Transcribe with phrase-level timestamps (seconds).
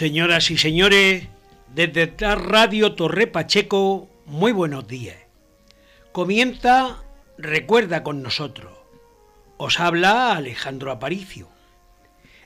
[0.00, 1.28] Señoras y señores,
[1.74, 5.18] desde Radio Torre Pacheco, muy buenos días.
[6.10, 7.04] Comienza
[7.36, 8.72] Recuerda con nosotros.
[9.58, 11.50] Os habla Alejandro Aparicio.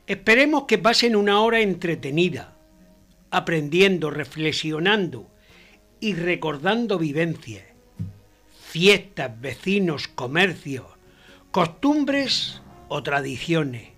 [0.09, 2.57] Esperemos que pasen una hora entretenida,
[3.31, 5.31] aprendiendo, reflexionando
[6.01, 7.67] y recordando vivencias,
[8.67, 10.87] fiestas, vecinos, comercios,
[11.53, 13.94] costumbres o tradiciones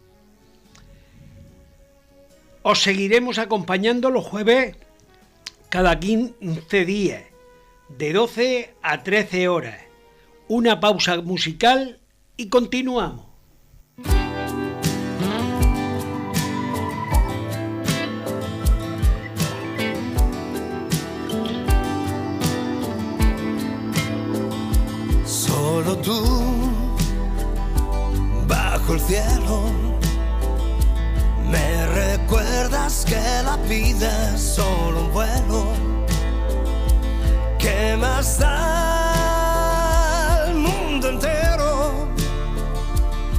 [2.69, 4.75] os seguiremos acompañando los jueves
[5.69, 7.23] cada 15 días,
[7.89, 9.81] de 12 a 13 horas.
[10.49, 12.01] Una pausa musical
[12.37, 13.27] y continuamos.
[25.25, 26.21] Solo tú,
[28.49, 29.86] bajo el cielo
[33.69, 35.67] vida es solo un vuelo.
[37.59, 42.07] ¿Qué más da el mundo entero?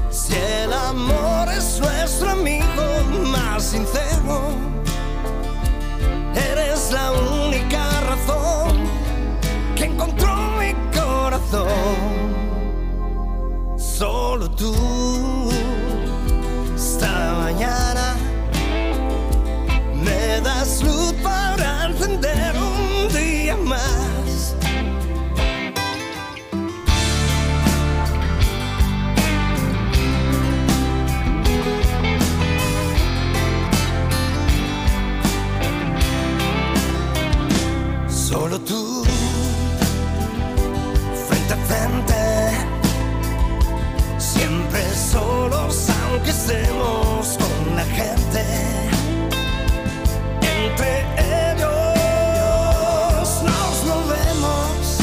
[0.09, 2.83] Si el amor es nuestro amigo
[3.31, 4.51] más sincero,
[6.35, 8.83] eres la única razón
[9.75, 12.06] que encontró mi corazón.
[46.27, 48.43] Aunque estemos con la gente.
[50.41, 51.05] Entre
[51.51, 54.97] ellos nos movemos,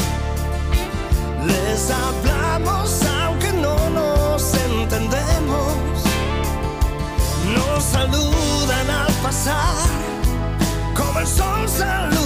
[1.45, 5.73] les hablamos aunque no nos entendemos,
[7.55, 9.89] nos saludan al pasar,
[10.95, 12.24] como el sol saluda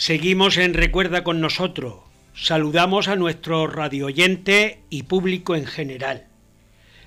[0.00, 1.96] Seguimos en Recuerda con nosotros.
[2.34, 6.24] Saludamos a nuestros radioyentes y público en general.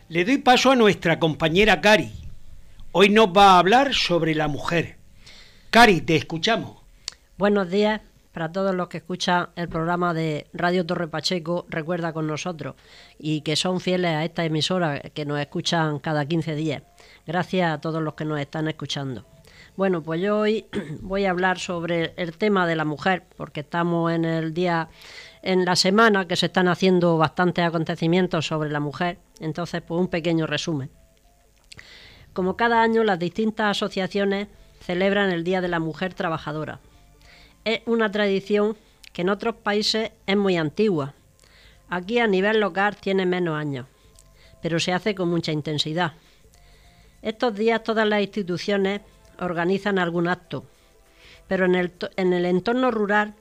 [0.10, 2.12] Le doy paso a nuestra compañera Cari.
[2.92, 4.98] Hoy nos va a hablar sobre la mujer.
[5.72, 6.84] Cari, te escuchamos.
[7.36, 8.02] Buenos días
[8.32, 12.76] para todos los que escuchan el programa de Radio Torre Pacheco, recuerda con nosotros,
[13.18, 16.84] y que son fieles a esta emisora, que nos escuchan cada 15 días.
[17.26, 19.26] Gracias a todos los que nos están escuchando.
[19.76, 20.66] Bueno, pues yo hoy
[21.02, 24.90] voy a hablar sobre el tema de la mujer, porque estamos en el día,
[25.42, 29.18] en la semana que se están haciendo bastantes acontecimientos sobre la mujer.
[29.40, 30.92] Entonces, pues un pequeño resumen.
[32.34, 34.48] Como cada año, las distintas asociaciones
[34.80, 36.80] celebran el Día de la Mujer Trabajadora.
[37.66, 38.78] Es una tradición
[39.12, 41.14] que en otros países es muy antigua.
[41.90, 43.88] Aquí a nivel local tiene menos años,
[44.62, 46.14] pero se hace con mucha intensidad.
[47.24, 49.02] Estos días todas las instituciones
[49.40, 50.66] organizan algún acto,
[51.48, 53.36] pero en el, en el entorno rural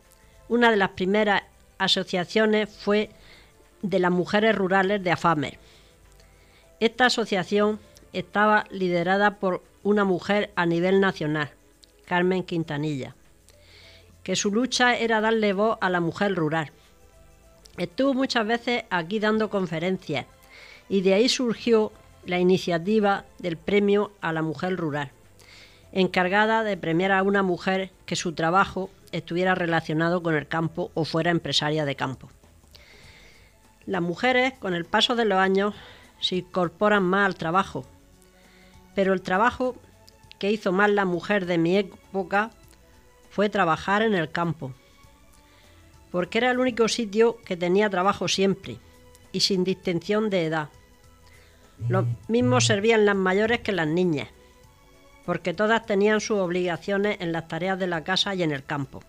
[0.48, 1.42] una de las primeras
[1.78, 3.10] asociaciones fue
[3.82, 5.58] de las mujeres rurales de Afamer.
[6.80, 7.80] Esta asociación
[8.12, 11.50] estaba liderada por una mujer a nivel nacional,
[12.06, 13.16] Carmen Quintanilla,
[14.22, 16.70] que su lucha era darle voz a la mujer rural.
[17.78, 20.26] Estuvo muchas veces aquí dando conferencias
[20.88, 21.92] y de ahí surgió
[22.26, 25.10] la iniciativa del premio a la mujer rural,
[25.92, 31.04] encargada de premiar a una mujer que su trabajo estuviera relacionado con el campo o
[31.04, 32.30] fuera empresaria de campo.
[33.84, 35.74] Las mujeres, con el paso de los años,
[36.20, 37.84] se incorporan más al trabajo,
[38.94, 39.76] pero el trabajo
[40.38, 42.50] que hizo más la mujer de mi época
[43.30, 44.72] fue trabajar en el campo,
[46.10, 48.78] porque era el único sitio que tenía trabajo siempre
[49.32, 50.68] y sin distinción de edad.
[51.88, 54.28] Lo mismo servían las mayores que las niñas,
[55.24, 59.02] porque todas tenían sus obligaciones en las tareas de la casa y en el campo.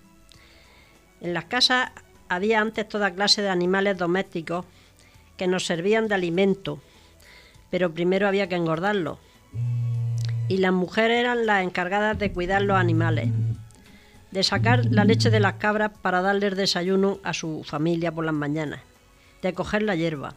[1.21, 1.91] En las casas
[2.29, 4.65] había antes toda clase de animales domésticos
[5.37, 6.81] que nos servían de alimento,
[7.69, 9.17] pero primero había que engordarlos
[10.47, 13.29] y las mujeres eran las encargadas de cuidar los animales,
[14.31, 18.33] de sacar la leche de las cabras para darles desayuno a su familia por las
[18.33, 18.81] mañanas,
[19.41, 20.35] de coger la hierba,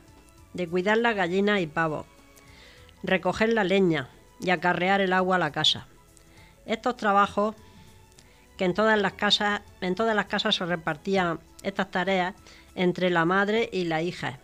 [0.54, 2.06] de cuidar las gallinas y pavos,
[3.02, 4.08] recoger la leña
[4.40, 5.86] y acarrear el agua a la casa.
[6.66, 7.54] Estos trabajos
[8.56, 12.34] que en todas las casas, en todas las casas se repartían estas tareas
[12.74, 14.38] entre la madre y la hija.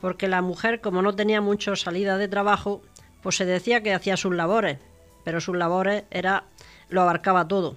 [0.00, 2.82] Porque la mujer, como no tenía mucho salida de trabajo,
[3.22, 4.78] pues se decía que hacía sus labores,
[5.24, 6.44] pero sus labores era
[6.88, 7.76] lo abarcaba todo.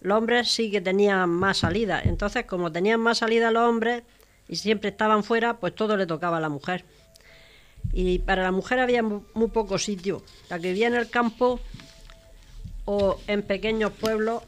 [0.00, 4.04] Los hombres sí que tenían más salida, entonces como tenían más salida los hombres
[4.46, 6.84] y siempre estaban fuera, pues todo le tocaba a la mujer.
[7.92, 10.22] Y para la mujer había muy, poco sitio.
[10.50, 11.60] La que vivía en el campo
[12.84, 14.42] o en pequeños pueblos,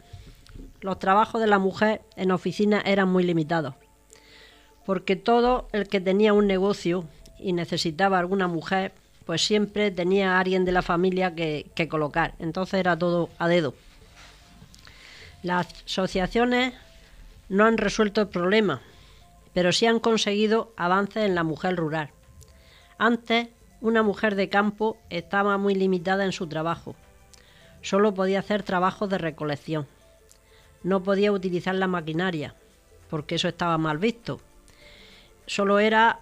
[0.81, 3.75] los trabajos de la mujer en oficina eran muy limitados.
[4.87, 7.06] Porque todo el que tenía un negocio
[7.38, 8.93] y necesitaba alguna mujer,
[9.25, 12.35] pues siempre tenía a alguien de la familia que, colocar.
[12.38, 13.75] Entonces era todo a dedo.
[15.43, 16.75] Las asociaciones
[17.49, 18.81] no han resuelto el problema,
[19.55, 22.11] pero sí han conseguido avances en la mujer rural.
[23.02, 23.49] Antes,
[23.81, 26.94] una mujer de campo estaba muy limitada en su trabajo.
[27.81, 29.86] Solo podía hacer trabajos de recolección.
[30.82, 32.55] No podía utilizar la maquinaria,
[33.08, 34.43] porque eso estaba mal visto.
[35.46, 36.20] Solo era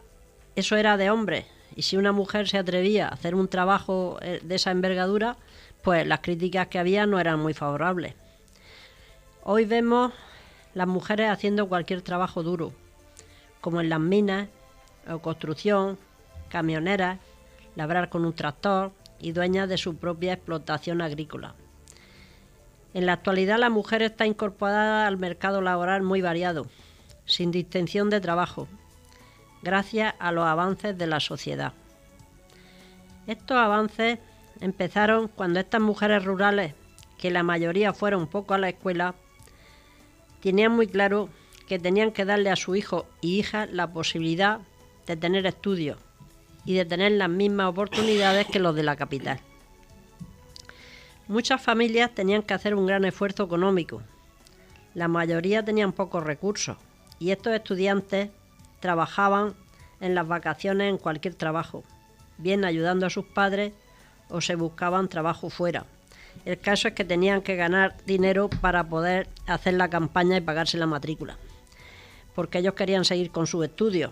[0.55, 4.39] eso era de hombres y si una mujer se atrevía a hacer un trabajo eh,
[4.45, 5.37] de esa envergadura,
[5.83, 8.15] pues las críticas que había no eran muy favorables.
[9.43, 10.13] Hoy vemos
[10.75, 12.73] las mujeres haciendo cualquier trabajo duro,
[13.61, 14.47] como en las minas,
[15.11, 15.99] o construcción,
[16.49, 17.19] camioneras,
[17.77, 21.55] labrar con un tractor y dueñas de su propia explotación agrícola.
[22.95, 26.67] En la actualidad la mujer está incorporada al mercado laboral muy variado,
[27.27, 28.67] sin distinción de trabajo,
[29.63, 31.73] gracias a los avances de la sociedad.
[33.27, 34.19] Estos avances
[34.61, 36.75] empezaron cuando estas mujeres rurales,
[37.19, 39.15] que la mayoría fueron poco a la escuela,
[40.41, 41.29] tenían muy claro
[41.69, 44.61] que tenían que darle a su hijo y hija la posibilidad
[45.07, 45.99] de tener estudios
[46.69, 49.41] y de tener las mismas oportunidades que los de la capital.
[51.27, 54.03] Muchas familias tenían que hacer un gran esfuerzo económico.
[54.93, 56.77] La mayoría tenían pocos recursos
[57.19, 58.29] y estos estudiantes
[58.81, 59.55] trabajaban
[60.03, 61.85] en las vacaciones en cualquier trabajo,
[62.37, 63.73] bien ayudando a sus padres
[64.29, 65.87] o se buscaban trabajo fuera.
[66.45, 70.77] El caso es que tenían que ganar dinero para poder hacer la campaña y pagarse
[70.77, 71.39] la matrícula,
[72.35, 74.11] porque ellos querían seguir con sus estudios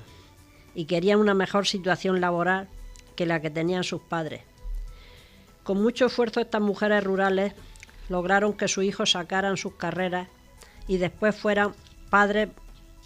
[0.76, 2.68] y querían una mejor situación laboral
[3.16, 4.42] que la que tenían sus padres.
[5.64, 7.54] Con mucho esfuerzo estas mujeres rurales
[8.10, 10.28] lograron que sus hijos sacaran sus carreras
[10.86, 11.72] y después fueran
[12.10, 12.50] padres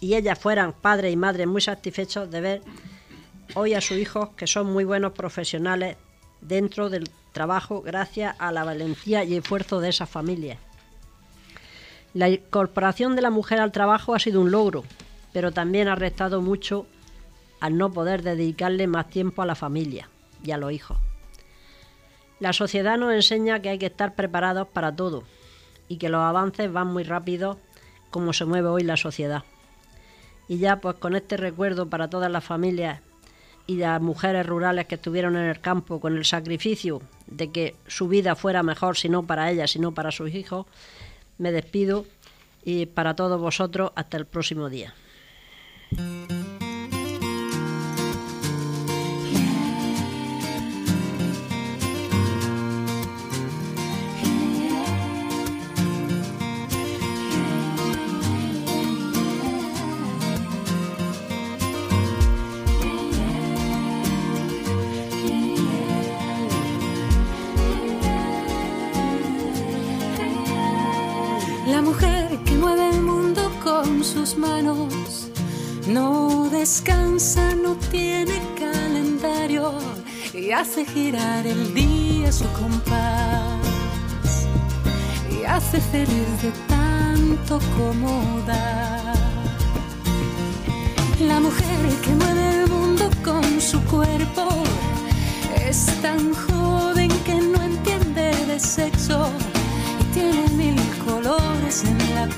[0.01, 2.61] y ellas fueran padres y madres muy satisfechos de ver
[3.55, 5.95] hoy a sus hijos que son muy buenos profesionales
[6.41, 10.59] dentro del trabajo gracias a la valentía y esfuerzo de esas familias.
[12.13, 14.83] La incorporación de la mujer al trabajo ha sido un logro,
[15.31, 16.85] pero también ha restado mucho
[17.61, 20.09] al no poder dedicarle más tiempo a la familia
[20.43, 20.97] y a los hijos.
[22.39, 25.23] La sociedad nos enseña que hay que estar preparados para todo
[25.87, 27.59] y que los avances van muy rápido
[28.09, 29.43] como se mueve hoy la sociedad.
[30.47, 32.99] Y ya pues con este recuerdo para todas las familias
[33.67, 38.07] y las mujeres rurales que estuvieron en el campo con el sacrificio de que su
[38.07, 40.65] vida fuera mejor, si no para ellas, sino para sus hijos,
[41.37, 42.05] me despido
[42.65, 44.93] y para todos vosotros hasta el próximo día.
[74.35, 75.27] Manos.
[75.87, 79.73] No descansa, no tiene calendario
[80.33, 83.61] y hace girar el día su compás.
[85.29, 89.13] Y hace feliz de tanto como da.
[91.19, 92.30] La mujer que mueve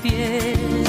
[0.04, 0.84] piel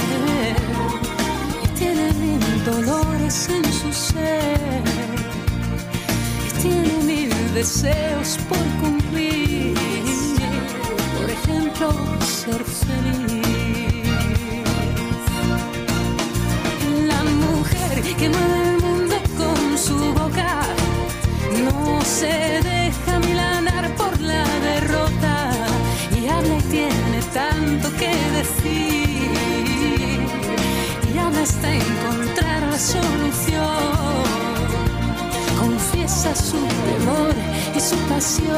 [1.79, 4.83] tiene mil dolores en su ser
[6.45, 9.73] y tiene mil deseos por cumplir.
[11.15, 11.87] Por ejemplo,
[12.19, 13.45] ser feliz.
[17.11, 20.61] La mujer que mueve el mundo con su boca
[21.63, 22.33] no se
[22.71, 23.44] deja milanar
[31.45, 34.23] hasta encontrar la solución.
[35.59, 37.35] Confiesa su temor
[37.75, 38.57] y su pasión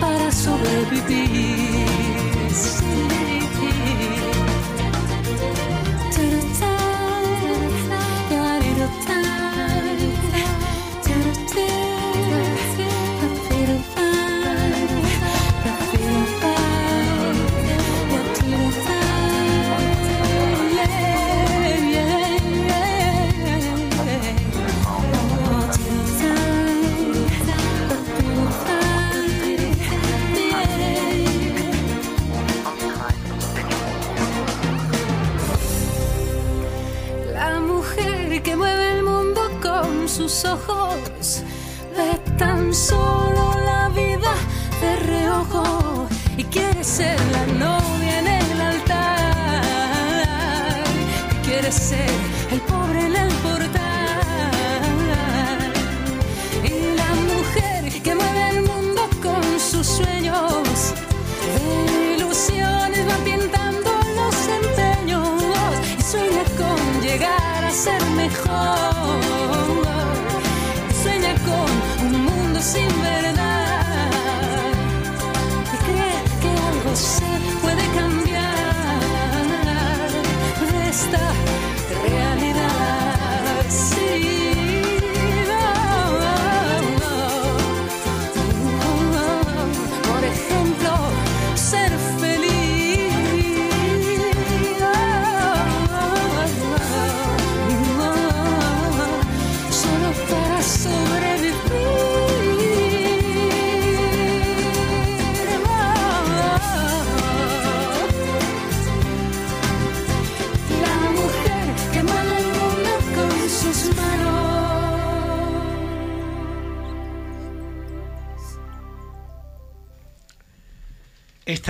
[0.00, 1.90] para sobrevivir.
[46.80, 49.64] Quiere ser la novia en el altar.
[51.44, 52.10] Quiere ser
[52.50, 53.72] el pobre en el portal.
[56.64, 60.94] Y la mujer que mueve el mundo con sus sueños.
[61.44, 63.16] De ilusiones va
[64.16, 65.42] los empeños
[65.98, 69.29] y sueña con llegar a ser mejor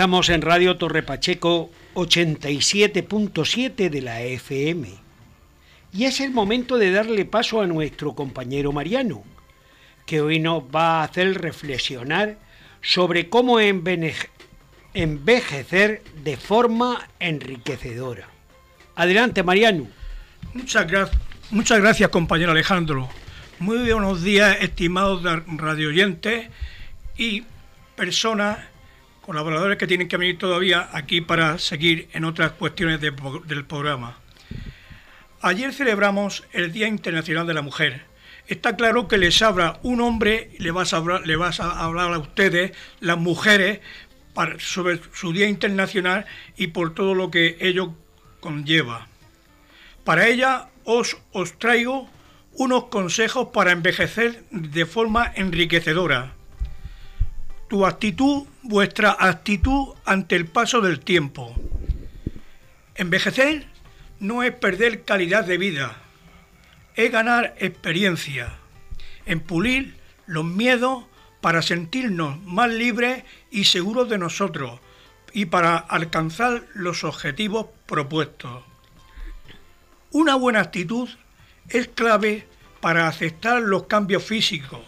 [0.01, 4.89] Estamos en Radio Torre Pacheco 87.7 de la FM.
[5.93, 9.23] Y es el momento de darle paso a nuestro compañero Mariano,
[10.07, 12.39] que hoy nos va a hacer reflexionar
[12.81, 14.31] sobre cómo envejecer
[16.25, 18.27] de forma enriquecedora.
[18.97, 19.87] Adelante, Mariano.
[20.55, 21.11] Muchas,
[21.51, 23.07] muchas gracias, compañero Alejandro.
[23.59, 26.49] Muy buenos días, estimados radioyentes
[27.19, 27.45] y
[27.97, 28.61] personas,
[29.31, 34.19] colaboradores que tienen que venir todavía aquí para seguir en otras cuestiones del programa.
[35.41, 38.03] Ayer celebramos el Día Internacional de la Mujer.
[38.49, 42.13] Está claro que les habla un hombre, le vas a hablar, le vas a, hablar
[42.13, 43.79] a ustedes, las mujeres,
[44.59, 47.95] sobre su Día Internacional y por todo lo que ello
[48.41, 49.07] conlleva.
[50.03, 52.11] Para ella os, os traigo
[52.55, 56.33] unos consejos para envejecer de forma enriquecedora.
[57.69, 61.55] Tu actitud, vuestra actitud ante el paso del tiempo.
[62.95, 63.67] Envejecer
[64.19, 65.97] no es perder calidad de vida,
[66.95, 68.59] es ganar experiencia,
[69.25, 71.05] en pulir los miedos
[71.41, 74.79] para sentirnos más libres y seguros de nosotros
[75.33, 78.63] y para alcanzar los objetivos propuestos.
[80.11, 81.09] Una buena actitud
[81.69, 82.47] es clave
[82.81, 84.81] para aceptar los cambios físicos,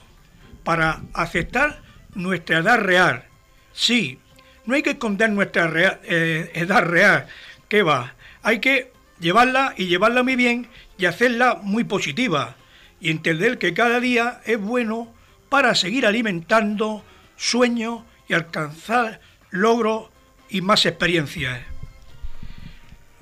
[0.65, 1.83] para aceptar
[2.15, 3.32] nuestra edad real.
[3.73, 4.19] Sí,
[4.67, 7.27] no hay que esconder nuestra eh, edad real,
[7.69, 12.57] que va, hay que llevarla y llevarla muy bien y hacerla muy positiva
[13.01, 15.13] y entender que cada día es bueno
[15.49, 17.05] para seguir alimentando
[17.37, 20.09] sueños y alcanzar logros
[20.49, 21.61] y más experiencias.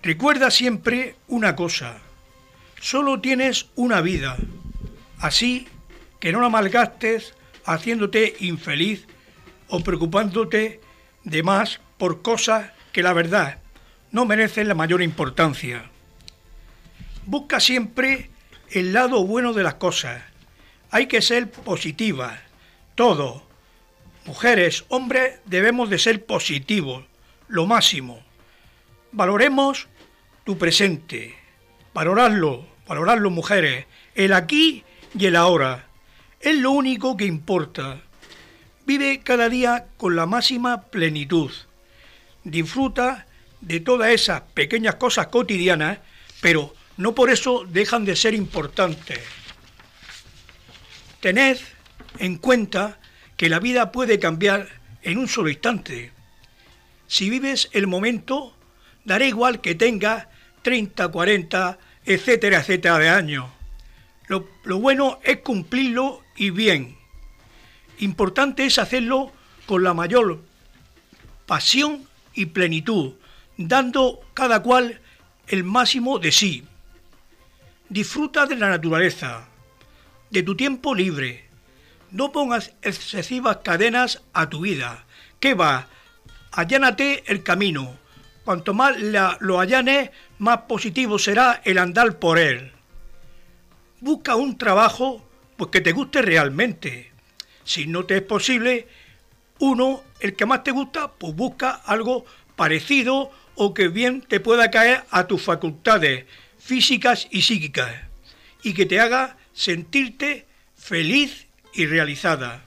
[0.03, 1.99] Recuerda siempre una cosa,
[2.81, 4.37] solo tienes una vida,
[5.19, 5.69] así
[6.19, 9.07] que no la malgastes haciéndote infeliz
[9.71, 10.81] o preocupándote
[11.25, 13.59] de más por cosas que la verdad
[14.13, 15.91] no merecen la mayor importancia.
[17.27, 18.31] Busca siempre
[18.71, 20.23] el lado bueno de las cosas.
[20.91, 22.41] Hay que ser positiva.
[22.95, 23.45] Todo.
[24.27, 27.05] Mujeres, hombres, debemos de ser positivos.
[27.49, 28.21] Lo máximo.
[29.13, 29.89] Valoremos
[30.45, 31.37] tu presente.
[31.95, 33.87] Valorarlo, valorarlo mujeres.
[34.15, 34.85] El aquí
[35.17, 35.87] y el ahora.
[36.41, 38.01] Es lo único que importa.
[38.91, 41.53] Vive cada día con la máxima plenitud.
[42.43, 43.25] Disfruta
[43.61, 46.01] de todas esas pequeñas cosas cotidianas,
[46.41, 49.21] pero no por eso dejan de ser importantes.
[51.21, 51.59] Tened
[52.19, 52.99] en cuenta
[53.37, 54.67] que la vida puede cambiar
[55.03, 56.11] en un solo instante.
[57.07, 58.57] Si vives el momento,
[59.05, 60.27] dará igual que tengas
[60.63, 63.51] 30, 40, etcétera, etcétera de años.
[64.27, 67.00] Lo, lo bueno es cumplirlo y bien.
[68.01, 69.31] Importante es hacerlo
[69.67, 70.41] con la mayor
[71.45, 73.13] pasión y plenitud,
[73.59, 75.01] dando cada cual
[75.49, 76.65] el máximo de sí.
[77.91, 79.49] Disfruta de la naturaleza,
[80.31, 81.45] de tu tiempo libre.
[82.11, 85.05] No pongas excesivas cadenas a tu vida.
[85.39, 85.89] ¿Qué va?
[86.53, 87.99] Allánate el camino.
[88.45, 88.97] Cuanto más
[89.41, 92.73] lo allanes, más positivo será el andar por él.
[94.01, 97.10] Busca un trabajo pues, que te guste realmente.
[97.65, 98.89] Si no te es posible,
[99.59, 102.25] uno, el que más te gusta, pues busca algo
[102.57, 106.25] parecido o que bien te pueda caer a tus facultades
[106.59, 107.91] físicas y psíquicas
[108.63, 110.47] y que te haga sentirte
[110.77, 112.65] feliz y realizada.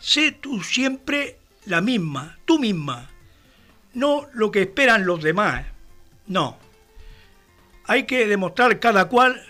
[0.00, 3.10] Sé tú siempre la misma, tú misma,
[3.94, 5.66] no lo que esperan los demás,
[6.26, 6.58] no.
[7.84, 9.42] Hay que demostrar cada cual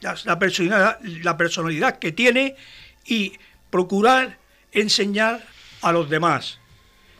[0.00, 2.56] la personalidad, la personalidad que tiene
[3.04, 3.34] y
[3.70, 4.38] procurar
[4.72, 5.44] enseñar
[5.82, 6.58] a los demás.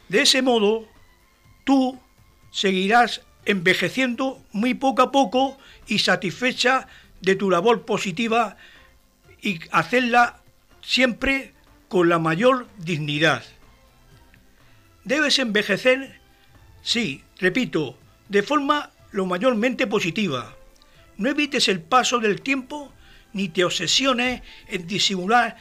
[0.09, 0.89] De ese modo,
[1.65, 2.01] tú
[2.51, 6.89] seguirás envejeciendo muy poco a poco y satisfecha
[7.21, 8.57] de tu labor positiva
[9.43, 10.43] y hacerla
[10.83, 11.53] siempre
[11.89, 13.43] con la mayor dignidad.
[15.05, 16.21] Debes envejecer,
[16.83, 20.57] sí, repito, de forma lo mayormente positiva.
[21.17, 22.93] No evites el paso del tiempo
[23.33, 25.57] ni te obsesiones en disimular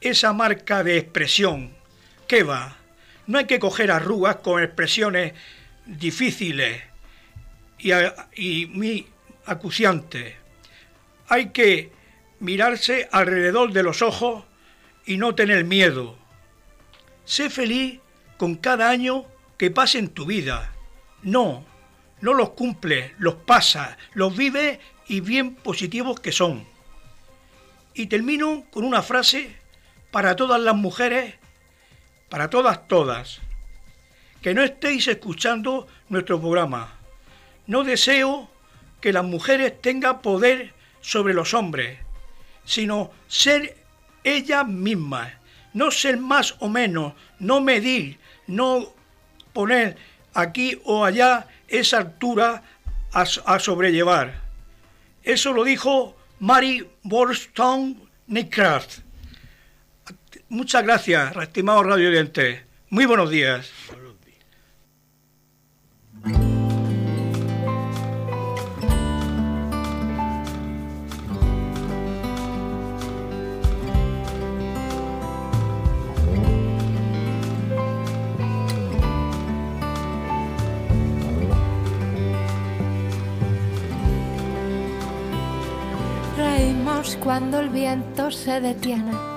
[0.00, 1.74] esa marca de expresión.
[2.28, 2.76] ¿Qué va?
[3.26, 5.32] No hay que coger arrugas con expresiones
[5.86, 6.82] difíciles
[7.78, 9.06] y, muy
[9.46, 10.34] acuciantes.
[11.28, 11.92] Hay que
[12.40, 14.44] mirarse alrededor de los ojos
[15.06, 16.18] y no tener miedo.
[17.24, 18.00] Sé feliz
[18.36, 19.24] con cada año
[19.56, 20.72] que pase en tu vida.
[21.22, 21.64] No,
[22.20, 26.66] no los cumple, los pasa, los vive y bien positivos que son.
[27.94, 29.56] Y termino con una frase
[30.16, 31.34] para todas las mujeres
[32.30, 33.40] para todas, todas,
[34.40, 36.94] que no estéis escuchando nuestro programa.
[37.66, 38.48] No deseo
[39.02, 41.98] que las mujeres tengan poder sobre los hombres,
[42.64, 43.76] sino ser
[44.24, 45.34] ellas mismas,
[45.74, 48.94] no ser más o menos, no medir, no
[49.52, 49.98] poner
[50.32, 52.62] aquí o allá esa altura
[53.12, 54.40] a, sobrellevar.
[55.22, 59.04] Eso lo dijo Mary Wollstonecraft
[60.48, 62.62] Muchas gracias, estimados radio oyentes.
[62.90, 63.72] Muy buenos días.
[87.26, 89.35] cuando el viento se detiene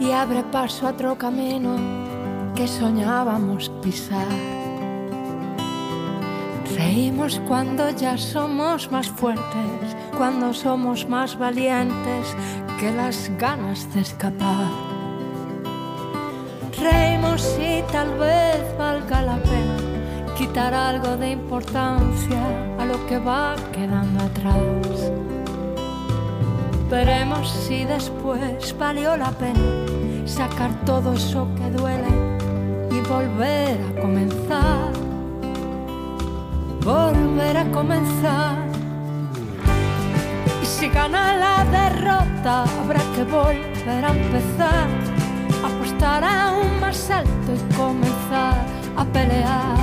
[0.00, 1.76] y abre paso a otro camino
[2.54, 4.26] que soñábamos pisar.
[6.74, 12.34] Reímos cuando ya somos más fuertes, cuando somos más valientes
[12.80, 14.70] que las ganas de escapar.
[16.80, 19.90] Reímos y tal vez valga la pena
[20.40, 22.42] quitar algo de importancia
[22.78, 24.89] a lo que va quedando atrás.
[26.90, 29.60] Veremos si después valió la pena
[30.26, 32.08] sacar todo eso que duele
[32.90, 34.90] y volver a comenzar.
[36.84, 38.56] Volver a comenzar.
[40.60, 44.88] Y si gana la derrota, habrá que volver a empezar.
[45.64, 49.76] Apostar aún más alto y comenzar a pelear.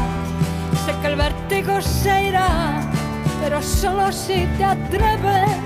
[0.86, 2.82] Sé que el vértigo se irá,
[3.42, 5.57] pero solo si te atreves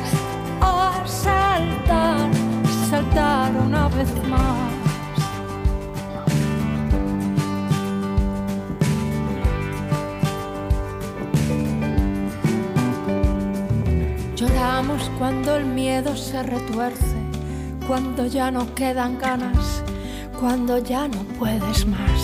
[0.61, 2.29] a saltar,
[2.89, 4.71] saltar una vez más.
[14.35, 17.15] Lloramos cuando el miedo se retuerce,
[17.87, 19.83] cuando ya no quedan ganas,
[20.39, 22.21] cuando ya no puedes más.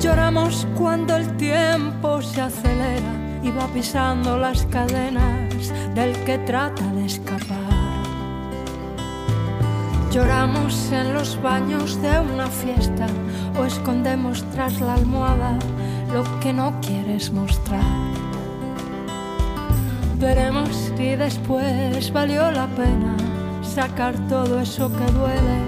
[0.00, 5.43] Lloramos cuando el tiempo se acelera y va pisando las cadenas
[5.94, 8.04] del que trata de escapar.
[10.10, 13.06] Lloramos en los baños de una fiesta
[13.58, 15.58] o escondemos tras la almohada
[16.12, 17.82] lo que no quieres mostrar.
[20.18, 23.16] Veremos si después valió la pena
[23.62, 25.58] sacar todo eso que duele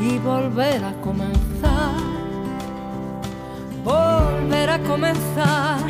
[0.00, 1.94] y volver a comenzar.
[3.84, 5.80] Volver a comenzar.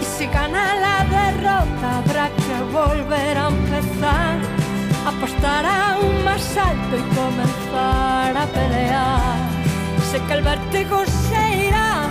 [0.00, 0.93] Y si la
[1.64, 4.38] derrota habrá que volver a empezar,
[5.06, 9.36] apostar aún más alto y comenzar a pelear.
[10.10, 12.08] Sé que el vértigo se irá,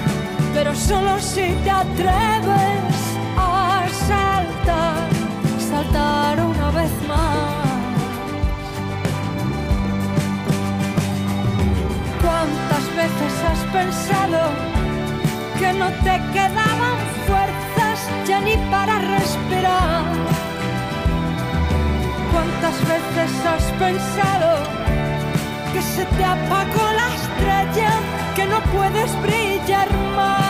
[0.54, 2.96] pero solo si te atreves
[3.38, 5.10] a saltar,
[5.70, 7.64] saltar una vez más.
[12.22, 14.40] ¿Cuántas veces has pensado
[15.60, 17.23] que no te quedaban
[18.28, 20.04] ya ni para respirar?
[22.32, 24.50] ¿Cuántas veces has pensado
[25.74, 27.92] que se te apagó la estrella,
[28.36, 30.43] que no puedes brillar más?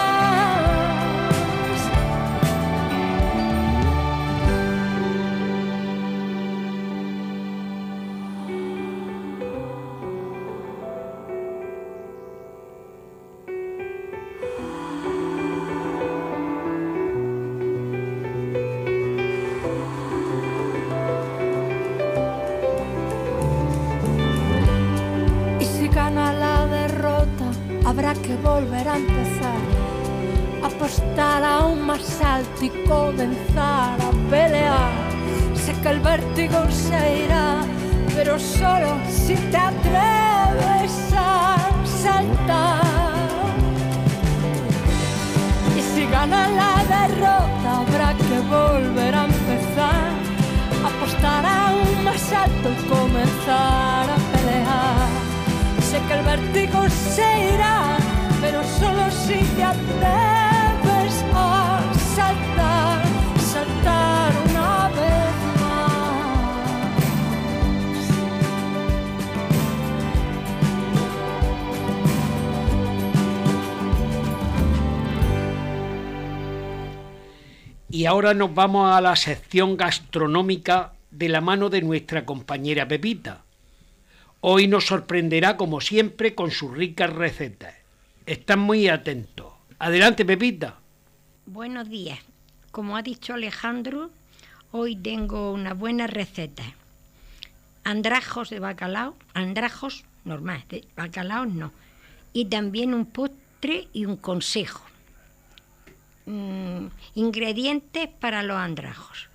[28.93, 29.61] Santazar
[30.61, 34.91] Apostar a un más alto y comenzar a pelear.
[35.55, 37.63] Sé que el vértigo se irá
[38.15, 41.57] Pero solo si te atreves a
[42.03, 42.81] saltar.
[45.75, 50.11] Y si gana la derrota habrá que volver a empezar
[50.85, 55.09] Apostar a un más alto y comenzar a pelear.
[55.81, 57.92] Sé que el vértigo se irá
[58.83, 61.81] solo si te atreves a
[62.15, 63.01] saltar,
[63.39, 65.93] saltar una vez más.
[77.89, 83.43] Y ahora nos vamos a la sección gastronómica de la mano de nuestra compañera Pepita.
[84.41, 87.82] Hoy nos sorprenderá como siempre con sus ricas recetas.
[88.25, 89.51] Están muy atentos.
[89.79, 90.79] Adelante Pepita.
[91.45, 92.19] Buenos días.
[92.71, 94.11] Como ha dicho Alejandro,
[94.71, 96.63] hoy tengo una buena receta.
[97.83, 101.73] Andrajos de bacalao, andrajos normal, de bacalao no.
[102.31, 104.85] Y también un postre y un consejo.
[106.25, 109.27] Mm, ingredientes para los andrajos.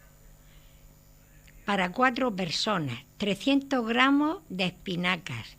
[1.66, 5.58] Para cuatro personas, 300 gramos de espinacas,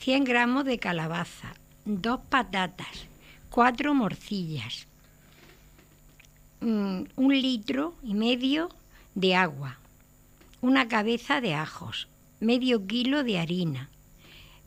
[0.00, 1.54] 100 gramos de calabaza,
[1.86, 3.06] dos patatas,
[3.48, 4.86] cuatro morcillas,
[6.60, 8.68] mm, un litro y medio
[9.14, 9.78] de agua,
[10.60, 12.08] una cabeza de ajos,
[12.40, 13.88] medio kilo de harina,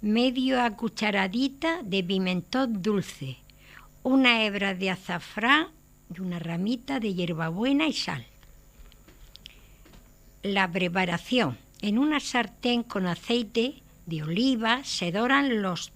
[0.01, 3.37] medio cucharadita de pimentón dulce,
[4.01, 5.67] una hebra de azafrán
[6.15, 8.25] y una ramita de hierbabuena y sal.
[10.41, 11.57] La preparación.
[11.81, 15.91] En una sartén con aceite de oliva se doran los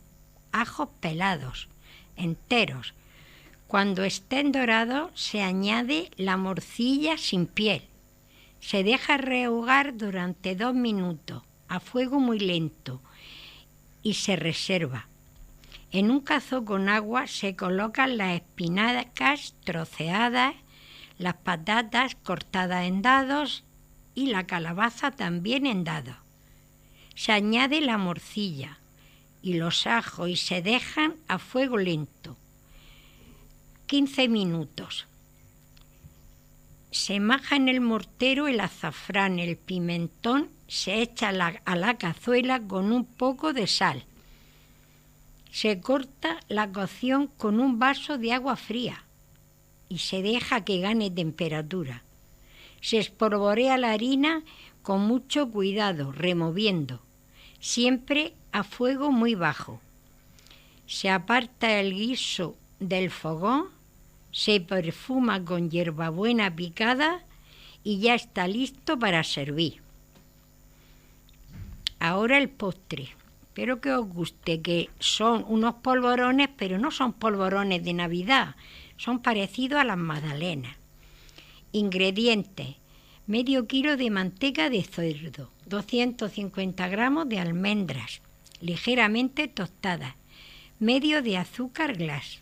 [0.54, 1.68] ajos pelados,
[2.16, 2.94] enteros.
[3.68, 7.82] Cuando estén dorados se añade la morcilla sin piel.
[8.62, 13.02] Se deja rehogar durante dos minutos a fuego muy lento
[14.04, 15.08] y se reserva.
[15.92, 20.56] En un cazo con agua se colocan las espinacas troceadas,
[21.18, 23.64] las patatas cortadas en dados
[24.16, 26.16] y la calabaza también en dados.
[27.16, 28.80] Se añade la morcilla
[29.44, 32.38] y los ajos y se dejan a fuego lento.
[33.88, 35.06] 15 minutos.
[36.92, 42.62] Se maja en el mortero el azafrán, el pimentón, se echa la- a la cazuela
[42.62, 44.06] con un poco de sal.
[45.52, 49.04] Se corta la cocción con un vaso de agua fría
[49.90, 52.04] y se deja que gane temperatura.
[52.82, 54.42] Se espolvorea la harina
[54.82, 57.02] con mucho cuidado, removiendo,
[57.64, 59.80] siempre a fuego muy bajo.
[60.86, 63.70] Se aparta el guiso del fogón,
[64.34, 67.24] se perfuma con hierbabuena picada
[67.82, 69.82] y ya está listo para servir.
[72.00, 73.16] Ahora el postre.
[73.44, 78.56] Espero que os guste, que son unos polvorones, pero no son polvorones de Navidad,
[78.98, 80.76] son parecidos a las magdalenas.
[81.72, 82.76] Ingredientes.
[83.26, 88.22] Medio kilo de manteca de cerdo, 250 gramos de almendras,
[88.62, 90.16] ligeramente tostadas,
[90.80, 92.40] medio de azúcar glass,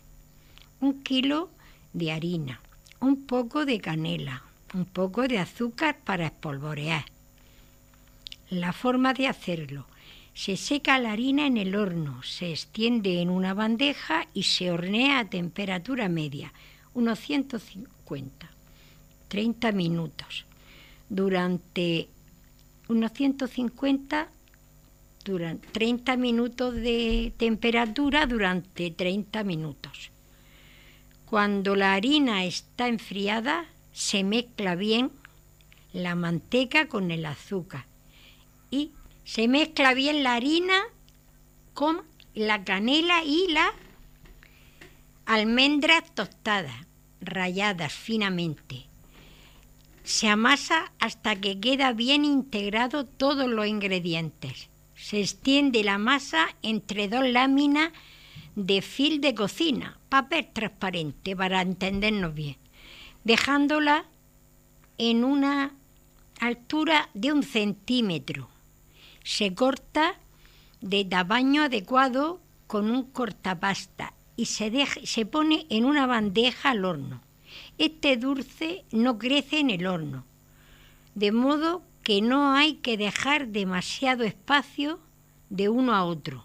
[0.80, 1.50] un kilo
[1.92, 2.60] de harina,
[3.00, 4.42] un poco de canela,
[4.74, 7.04] un poco de azúcar para espolvorear.
[8.50, 9.86] La forma de hacerlo.
[10.34, 15.18] Se seca la harina en el horno, se extiende en una bandeja y se hornea
[15.18, 16.52] a temperatura media,
[16.94, 18.50] unos 150,
[19.28, 20.46] 30 minutos.
[21.10, 22.08] Durante
[22.88, 24.28] unos 150,
[25.24, 30.10] durante 30 minutos de temperatura durante 30 minutos.
[31.26, 35.10] Cuando la harina está enfriada, se mezcla bien
[35.92, 37.84] la manteca con el azúcar
[38.70, 38.92] y
[39.24, 40.82] se mezcla bien la harina
[41.74, 42.02] con
[42.34, 43.72] la canela y las
[45.26, 46.86] almendras tostadas,
[47.20, 48.91] ralladas finamente.
[50.04, 54.68] Se amasa hasta que queda bien integrado todos los ingredientes.
[54.96, 57.92] Se extiende la masa entre dos láminas
[58.56, 62.56] de fil de cocina, papel transparente para entendernos bien,
[63.24, 64.04] dejándola
[64.98, 65.72] en una
[66.40, 68.48] altura de un centímetro.
[69.24, 70.16] Se corta
[70.80, 77.20] de tamaño adecuado con un cortapasta y se, se pone en una bandeja al horno.
[77.78, 80.24] Este dulce no crece en el horno,
[81.14, 84.98] de modo que no hay que dejar demasiado espacio
[85.50, 86.44] de uno a otro.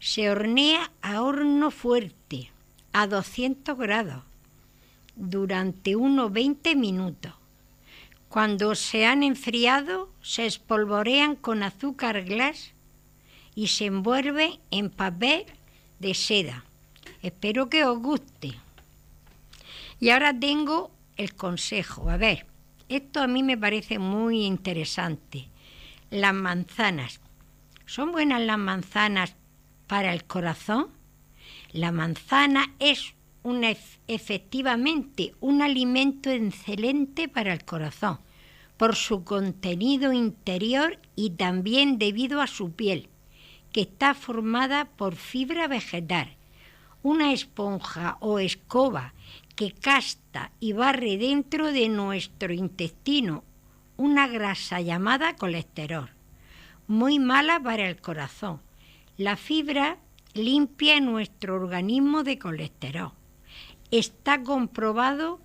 [0.00, 2.50] Se hornea a horno fuerte,
[2.92, 4.22] a 200 grados,
[5.16, 7.32] durante unos 20 minutos.
[8.28, 12.72] Cuando se han enfriado, se espolvorean con azúcar glass
[13.54, 15.46] y se envuelve en papel
[15.98, 16.64] de seda.
[17.22, 18.54] Espero que os guste.
[20.00, 22.10] Y ahora tengo el consejo.
[22.10, 22.46] A ver,
[22.88, 25.48] esto a mí me parece muy interesante.
[26.10, 27.20] Las manzanas.
[27.86, 29.34] ¿Son buenas las manzanas
[29.86, 30.88] para el corazón?
[31.72, 33.14] La manzana es
[34.06, 38.18] efectivamente un alimento excelente para el corazón,
[38.76, 43.08] por su contenido interior y también debido a su piel,
[43.72, 46.36] que está formada por fibra vegetal,
[47.02, 49.14] una esponja o escoba
[49.58, 53.42] que casta y barre dentro de nuestro intestino
[53.96, 56.10] una grasa llamada colesterol,
[56.86, 58.60] muy mala para el corazón.
[59.16, 59.98] La fibra
[60.32, 63.10] limpia nuestro organismo de colesterol.
[63.90, 65.40] Está comprobado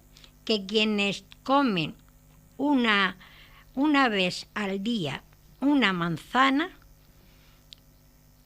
[0.45, 1.95] que quienes comen
[2.57, 3.17] una,
[3.73, 5.23] una vez al día
[5.59, 6.69] una manzana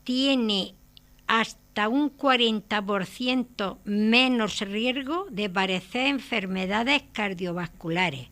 [0.05, 0.75] tiene
[1.27, 8.29] hasta un 40% menos riesgo de padecer enfermedades cardiovasculares.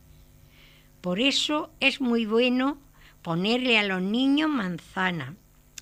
[1.02, 2.80] Por eso es muy bueno
[3.22, 5.36] ponerle a los niños manzana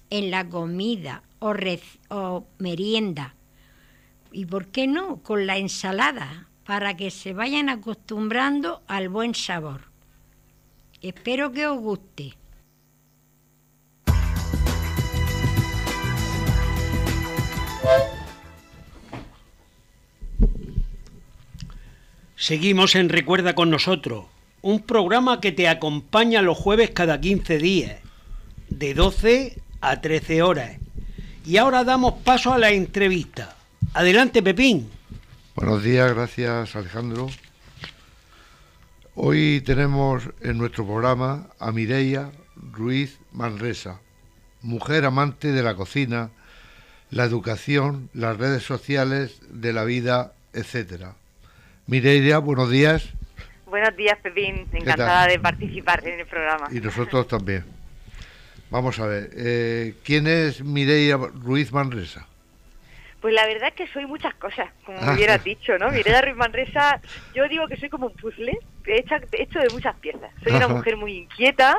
[0.09, 1.53] en la comida o,
[2.09, 3.35] o merienda.
[4.31, 5.23] ¿Y por qué no?
[5.23, 9.81] Con la ensalada, para que se vayan acostumbrando al buen sabor.
[11.01, 12.33] Espero que os guste.
[22.43, 24.25] Seguimos en Recuerda con nosotros,
[24.61, 28.01] un programa que te acompaña los jueves cada 15 días,
[28.67, 30.77] de 12 a 13 horas.
[31.45, 33.55] Y ahora damos paso a la entrevista.
[33.93, 34.89] Adelante, Pepín.
[35.55, 37.29] Buenos días, gracias Alejandro.
[39.15, 44.01] Hoy tenemos en nuestro programa a Mireia Ruiz Manresa,
[44.61, 46.29] mujer amante de la cocina,
[47.09, 51.15] la educación, las redes sociales, de la vida, etcétera.
[51.87, 53.09] Mireia, buenos días.
[53.65, 54.67] Buenos días, Pepín.
[54.71, 56.67] Encantada de participar en el programa.
[56.71, 57.65] Y nosotros también.
[58.69, 62.27] Vamos a ver, eh, ¿quién es Mireia Ruiz Manresa?
[63.21, 65.91] Pues la verdad es que soy muchas cosas, como me hubieras dicho, ¿no?
[65.91, 66.99] Mireia Ruiz Manresa,
[67.33, 70.31] yo digo que soy como un puzzle hecha, hecho de muchas piezas.
[70.43, 71.77] Soy una mujer muy inquieta,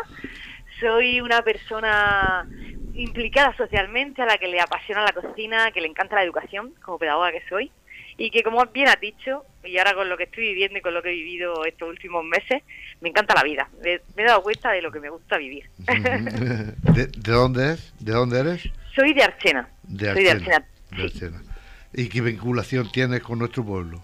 [0.81, 2.49] soy una persona
[2.95, 6.99] implicada socialmente, a la que le apasiona la cocina, que le encanta la educación, como
[6.99, 7.71] pedagoga que soy,
[8.17, 10.95] y que como bien has dicho, y ahora con lo que estoy viviendo y con
[10.95, 12.63] lo que he vivido estos últimos meses,
[13.01, 13.69] me encanta la vida.
[13.83, 15.69] Me, me he dado cuenta de lo que me gusta vivir.
[15.87, 17.95] ¿De, de dónde es?
[17.99, 18.71] ¿De dónde eres?
[18.95, 19.69] soy de Archena.
[19.83, 20.57] De Soy de Archena.
[20.57, 20.97] Archena.
[20.97, 21.43] de Archena.
[21.93, 24.01] ¿Y qué vinculación tienes con nuestro pueblo?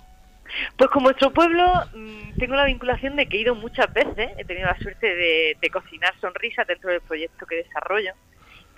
[0.76, 4.44] Pues con nuestro pueblo mm, tengo la vinculación de que he ido muchas veces, he
[4.44, 8.12] tenido la suerte de, de cocinar sonrisas dentro del proyecto que desarrollo.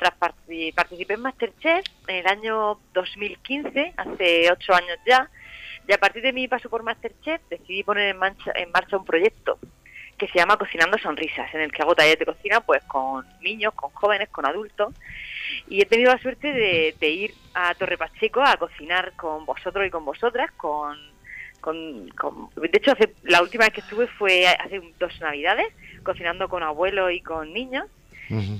[0.03, 5.31] Tras parti- participé en Masterchef en el año 2015, hace ocho años ya,
[5.87, 9.61] y a partir de mi paso por Masterchef decidí poner en, marcha un proyecto
[10.19, 13.75] que se llama Cocinando Sonrisas, en el que hago talleres de cocina pues con niños,
[13.75, 14.93] con jóvenes, con adultos.
[15.69, 19.87] Y he tenido la suerte de, de ir a Torre Pacheco a cocinar con vosotros
[19.87, 20.99] y con vosotras, con,
[21.61, 25.69] con, con- de hecho hace, la última vez que estuve fue hace dos navidades,
[26.03, 27.87] cocinando con abuelos y con niños.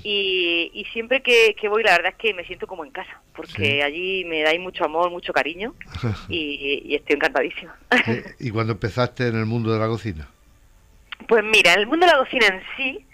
[0.03, 3.21] Y, y siempre que, que voy, la verdad es que me siento como en casa,
[3.35, 3.81] porque Sí.
[3.81, 5.73] allí me dais mucho amor, mucho cariño
[6.29, 7.75] y, y estoy encantadísima.
[8.39, 10.27] ¿Y cuando empezaste en el mundo de la cocina?
[11.27, 13.05] Pues mira, en el mundo de la cocina en sí,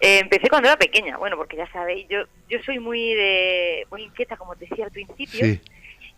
[0.00, 4.02] eh, empecé cuando era pequeña, bueno, porque ya sabéis, yo yo soy muy de muy
[4.02, 5.60] inquieta, como te decía al principio, Sí.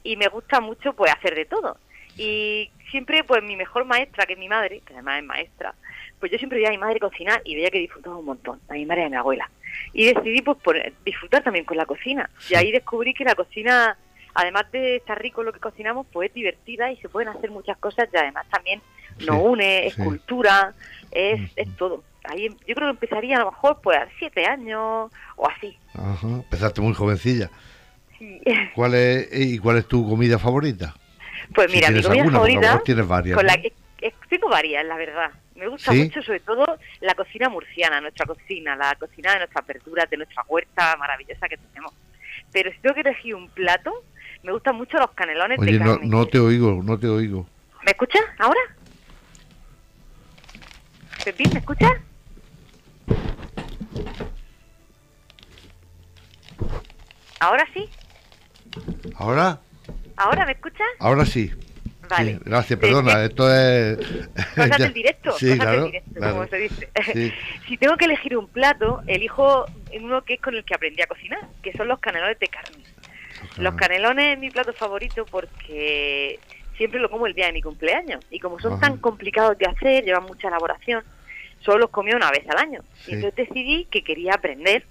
[0.02, 1.78] y me gusta mucho pues hacer de todo.
[2.18, 5.74] Y siempre pues mi mejor maestra, que es mi madre, que además es maestra,
[6.20, 8.72] pues yo siempre veía a mi madre cocinar y veía que disfrutaba un montón, a
[8.74, 9.50] mi madre y a mi abuela.
[9.92, 12.28] Y decidí pues por disfrutar también con la cocina.
[12.50, 13.96] Y ahí descubrí que la cocina,
[14.34, 17.76] además de estar rico lo que cocinamos, pues es divertida y se pueden hacer muchas
[17.78, 18.80] cosas y además también
[19.26, 20.02] nos Sí, une, es sí.
[20.02, 20.74] cultura,
[21.10, 22.02] es, es todo.
[22.24, 25.76] Ahí yo creo que empezaría a lo mejor pues a siete años o así.
[25.94, 26.26] Ajá.
[26.28, 27.50] Empezaste muy jovencilla.
[28.18, 28.40] Sí.
[28.74, 30.94] ¿Cuál es, ¿Y cuál es tu comida favorita?
[31.54, 33.72] Pues Si mira, mi tienes comida alguna, favorita, mejor tienes varias, con la que
[34.28, 35.30] tengo varias, la verdad.
[35.54, 36.04] Me gusta ¿Sí?
[36.04, 40.44] mucho, sobre todo, la cocina murciana, nuestra cocina, la cocina de nuestras verduras, de nuestra
[40.48, 41.92] huerta maravillosa que tenemos.
[42.52, 43.92] Pero si tengo que elegir un plato,
[44.42, 46.06] me gustan mucho los canelones Oye, de no, carne.
[46.08, 47.46] no te oigo, no te oigo.
[47.84, 48.60] ¿Me escuchas ahora?
[51.24, 51.92] Pepín, ¿me escuchas?
[57.40, 57.88] ¿Ahora sí?
[59.16, 59.60] ¿Ahora?
[60.16, 60.86] ¿Ahora me escuchas?
[60.98, 61.50] Ahora sí.
[62.08, 62.32] Vale.
[62.34, 63.98] Sí, gracias, Te- perdona, esto es...
[64.54, 66.32] Cosas del directo, Sí, cosas claro, del directo, claro.
[66.34, 66.88] como se dice.
[67.68, 69.66] Si tengo que elegir un plato, elijo
[70.00, 72.84] uno que es con el que aprendí a cocinar, que son los canelones de carne.
[73.58, 76.38] Los canelones es mi plato favorito porque
[76.76, 78.24] siempre lo como el día de mi cumpleaños.
[78.30, 78.82] Y como son Ajá.
[78.82, 81.02] tan complicados de hacer, llevan mucha elaboración,
[81.60, 82.80] solo los comía una vez al año.
[83.06, 84.84] Y entonces decidí que quería aprender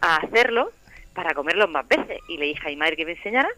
[0.00, 0.68] a hacerlos
[1.12, 2.18] para comerlos más veces.
[2.28, 3.48] Y le dije a mi madre que me enseñara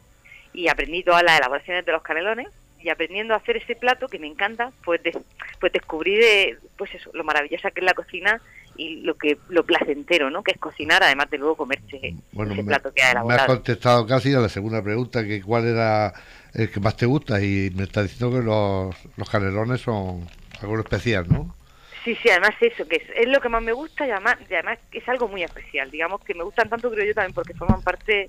[0.53, 2.49] y aprendí todas las elaboraciones de los canelones.
[2.87, 5.19] Y aprendiendo a hacer ese plato que me encanta, pues, des-
[5.59, 8.41] pues descubrí de, pues eso, lo maravillosa que es la cocina
[8.77, 10.45] y lo que lo placentero, ¿no?
[10.45, 13.15] Que es cocinar, además de luego comerse Bueno, ese me, plato que ha me has
[13.17, 13.47] elaborado.
[13.49, 16.13] contestado casi a la segunda pregunta, que cuál era
[16.55, 20.25] el que más te gusta, y me está diciendo que los, los canelones son
[20.63, 21.57] algo especial, ¿no?
[22.05, 24.55] Sí, sí, además eso, que es, es lo que más me gusta y además, y
[24.55, 25.91] además es algo muy especial.
[25.91, 28.29] Digamos que me gustan tanto, creo yo, también porque forman parte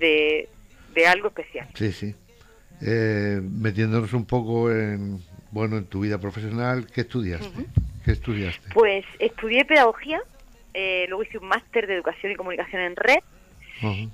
[0.00, 0.48] de,
[0.94, 1.68] de algo especial.
[1.74, 2.14] Sí, sí.
[2.80, 5.20] Eh, metiéndonos un poco en,
[5.50, 7.64] bueno, en tu vida profesional, ¿qué estudiaste?
[8.04, 8.68] ¿Qué estudiaste?
[8.72, 10.20] Pues estudié pedagogía,
[10.74, 13.18] eh, luego hice un máster de educación y comunicación en red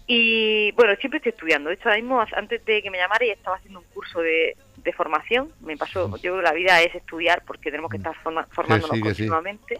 [0.07, 1.71] y bueno, siempre estoy estudiando.
[1.71, 4.57] De hecho, ahora mismo, antes de que me llamara, ya estaba haciendo un curso de,
[4.77, 5.51] de formación.
[5.61, 9.15] Me pasó, yo la vida es estudiar porque tenemos que estar forma- formándonos sí, que
[9.15, 9.27] sí.
[9.27, 9.79] continuamente.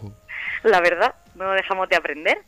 [0.63, 2.39] La verdad, no dejamos de aprender.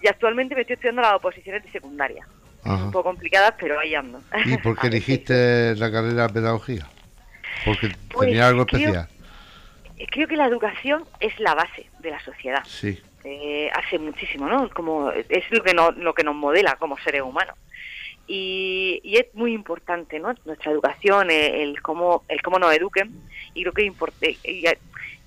[0.00, 2.24] Y actualmente me estoy estudiando las oposiciones de secundaria.
[2.64, 2.84] Ajá.
[2.84, 4.20] Un poco complicadas, pero ahí ando.
[4.44, 6.86] ¿Y por qué elegiste la carrera de pedagogía?
[7.64, 9.08] Porque Pues tenía algo creo- especial.
[10.12, 12.62] Creo que la educación es la base de la sociedad.
[12.66, 13.00] Sí.
[13.24, 14.70] eh, hace muchísimo, ¿no?
[14.70, 17.56] Como es lo que, no, lo que nos modela como seres humanos.
[18.26, 20.34] y, y es muy importante, ¿no?
[20.44, 23.10] Nuestra educación, el, el cómo, el cómo nos eduquen
[23.54, 24.38] y creo que es importante.
[24.44, 24.64] Y,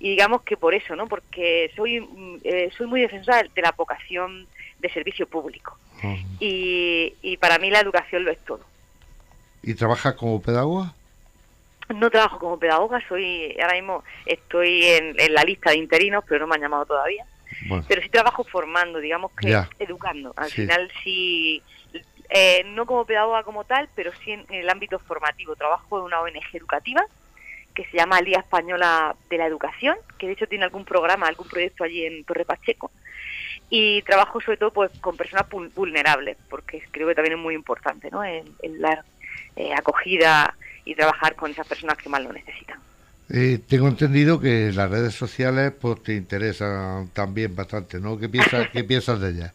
[0.02, 1.06] y digamos que por eso, ¿no?
[1.06, 4.48] Porque soy, mm, eh, soy muy defensora de la vocación
[4.80, 5.78] de servicio público
[6.40, 8.64] y, y para mí la educación lo es todo.
[9.62, 10.92] ¿Y trabajas como pedagoga?
[11.94, 16.40] No trabajo como pedagoga, soy ahora mismo estoy en, en la lista de interinos, pero
[16.40, 17.24] no me han llamado todavía.
[17.68, 19.68] Bueno, Pero sí trabajo formando, digamos que Ya.
[19.78, 20.32] educando.
[20.36, 20.62] Al Sí.
[20.62, 21.62] final sí,
[22.30, 25.54] eh, no como pedagoga como tal, pero sí en, en el ámbito formativo.
[25.54, 27.04] Trabajo en una ONG educativa
[27.74, 31.48] que se llama Liga Española de la Educación, que de hecho tiene algún programa, algún
[31.48, 32.90] proyecto allí en Torre Pacheco.
[33.70, 37.54] Y trabajo sobre todo pues con personas vul- vulnerables, porque creo que también es muy
[37.54, 38.22] importante, ¿no?
[38.24, 39.02] El, el dar
[39.56, 40.54] eh, acogida
[40.84, 42.78] y trabajar con esas personas que más lo necesitan.
[43.30, 48.18] eh, tengo entendido que las redes sociales pues te interesan también bastante, ¿no?
[48.18, 49.52] ¿Qué piensas, qué piensas de ellas?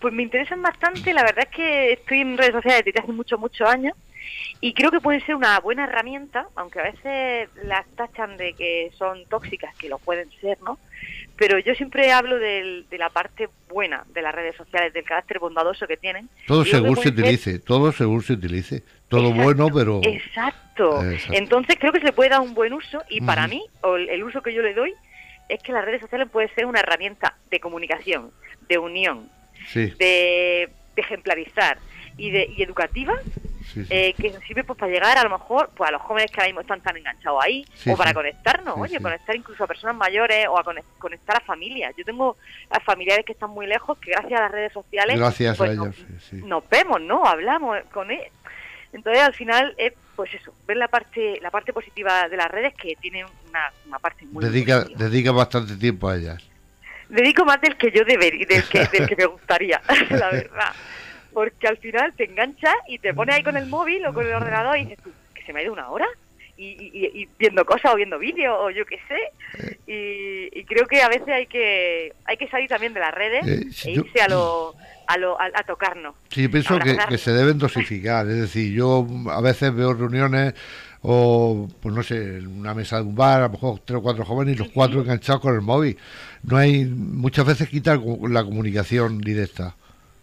[0.00, 3.40] Pues me interesan bastante, la verdad es que estoy en redes sociales desde hace muchos,
[3.40, 3.94] muchos años
[4.60, 8.90] y creo que pueden ser una buena herramienta, aunque a veces las tachan de que
[8.96, 10.78] son tóxicas, que lo pueden ser, ¿no?
[11.36, 15.38] Pero yo siempre hablo del- de la parte buena de las redes sociales, del carácter
[15.38, 16.30] bondadoso que tienen.
[16.46, 18.82] Todo Y según se ser- utilice, todo según se utilice.
[19.08, 20.00] Todo Exacto, bueno, pero...
[20.02, 21.02] Exacto.
[21.10, 21.32] Exacto.
[21.38, 24.08] Entonces creo que se le puede dar un buen uso y para mí, o el,
[24.08, 24.92] el uso que yo le doy,
[25.48, 28.30] es que las redes sociales pueden ser una herramienta de comunicación,
[28.68, 29.28] de unión,
[29.68, 31.78] Sí, de, de ejemplarizar
[32.16, 33.14] y, de, y educativa
[33.76, 33.88] sí, sí.
[33.94, 36.40] eh, que nos sirve pues para llegar a lo mejor pues a los jóvenes que
[36.40, 39.94] ahora mismo están tan enganchados ahí Sí, o para conectarnos oye conectar incluso a personas
[39.96, 42.36] mayores o a conec- conectar a familias yo tengo
[42.70, 45.74] a familiares que están muy lejos que gracias a las redes sociales Gracias pues, a
[46.46, 48.22] nos, vemos no hablamos con él
[48.92, 52.72] entonces al final es pues eso ver la parte la parte positiva de las redes
[52.74, 55.04] que tienen una, una parte muy Dedica, positiva.
[55.04, 56.42] dedica bastante tiempo a ellas.
[57.10, 60.72] dedico más del que yo debería, del que, del que me gustaría, la verdad.
[61.36, 64.32] Porque al final te enganchas y te pones ahí con el móvil o con el
[64.32, 66.06] ordenador y dices tú, que se me ha ido una hora.
[66.56, 69.76] Y, y- y viendo cosas o viendo vídeos o yo qué sé.
[69.86, 73.46] Y, y creo que a veces hay que hay que salir también de las redes
[73.46, 74.74] Eh, si e yo- irse a lo
[75.06, 76.14] a, lo, a, a tocarnos.
[76.30, 78.26] Sí, yo pienso que, se deben dosificar.
[78.26, 80.54] Es decir, yo a veces veo reuniones
[81.02, 84.02] o, pues no sé, en una mesa de un bar, a lo mejor tres o
[84.02, 85.98] cuatro jóvenes y los cuatro enganchados con el móvil.
[86.44, 87.94] No hay, muchas veces quita
[88.30, 89.76] la comunicación directa.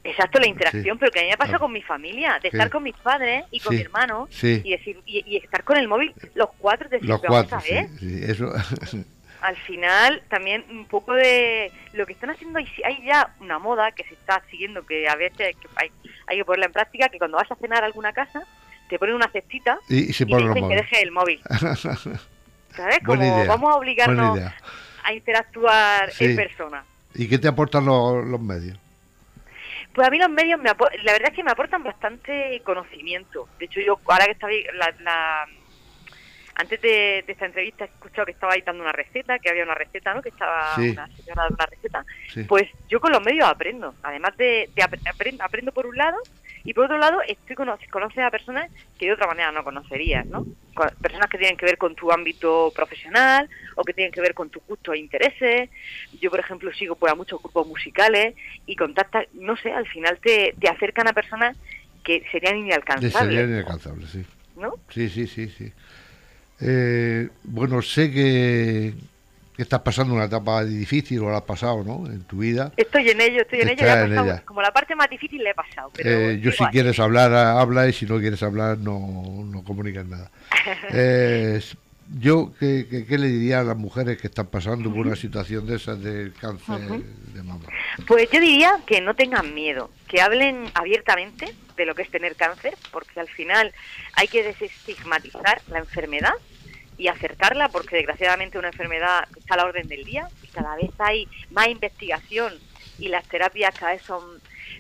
[0.04, 1.00] Exacto, la interacción, Sí.
[1.00, 1.62] pero que a mí me pasa Claro.
[1.62, 2.58] con mi familia, de Sí.
[2.58, 3.78] estar con mis padres y con Sí.
[3.78, 7.34] mi hermano y decir y, y estar con el móvil los cuatro, decir, Los "Pero
[7.34, 7.90] vamos cuatro, a ver,
[8.30, 8.52] eso.
[9.42, 13.92] al final también un poco de lo que están haciendo hay, hay ya una moda
[13.92, 15.90] que se está siguiendo que a veces que hay,
[16.28, 18.42] hay que ponerla en práctica que cuando vas a cenar a alguna casa
[18.90, 21.42] te ponen una cestita y, y se y ponen los dicen que dejes el móvil
[22.76, 23.00] ¿sabes?
[23.06, 24.40] Como idea, vamos a obligarnos
[25.04, 26.84] a interactuar en persona
[27.16, 28.78] ¿Y qué te aportan los, los medios?
[29.94, 33.66] Pues a mí los medios me la verdad es que me aportan bastante conocimiento de
[33.66, 35.48] hecho yo ahora que estaba la, la-
[36.56, 39.64] antes de, de esta entrevista he escuchado que estaba ahí dando una receta que había
[39.64, 40.90] una receta no que estaba Sí.
[40.92, 42.44] una señora dando una receta Sí.
[42.44, 43.94] Pues yo con los medios aprendo.
[44.04, 46.18] Además de, de ap- aprendo, aprendo por un lado
[46.64, 50.26] y por otro lado estoy cono conoces a personas que de otra manera no conocerías,
[50.26, 50.46] ¿no?
[51.02, 54.50] Personas que tienen que ver con tu ámbito profesional o que tienen que ver con
[54.50, 55.70] tus gustos e intereses.
[56.20, 58.36] Yo, por ejemplo, sigo pues, a muchos grupos musicales
[58.66, 61.58] y contactas, no sé, al final te, te acercan a personas
[62.04, 64.26] que serían inalcanzables, sería inalcanzable, sí.
[64.56, 64.76] ¿no?
[64.90, 65.72] Sí, sí, sí, sí.
[66.62, 68.94] Eh, bueno, sé que,
[69.56, 72.08] que estás pasando una etapa difícil, o la has pasado, ¿no?
[72.08, 72.72] En tu vida.
[72.76, 73.86] Estoy en ello, estoy en ello.
[73.86, 74.44] Ya en ella.
[74.46, 75.92] como la parte más difícil le he pasado.
[75.96, 80.06] Pero Eh, yo si quieres hablar, habla, y si no quieres hablar, no, no comunicas
[80.06, 80.32] nada.
[80.94, 81.62] Eh,
[82.20, 85.66] yo, ¿qué, qué, qué le diría a las mujeres que están pasando por una situación
[85.66, 86.80] de esas del cáncer
[87.34, 87.66] de mama?
[88.08, 92.36] Pues yo diría que no tengan miedo, que hablen abiertamente de lo que es tener
[92.36, 93.74] cáncer, porque al final
[94.14, 96.34] hay que desestigmatizar la enfermedad
[96.98, 100.92] y acercarla, porque desgraciadamente una enfermedad está a la orden del día y cada vez
[101.00, 102.54] hay más investigación
[103.00, 104.24] y las terapias cada vez son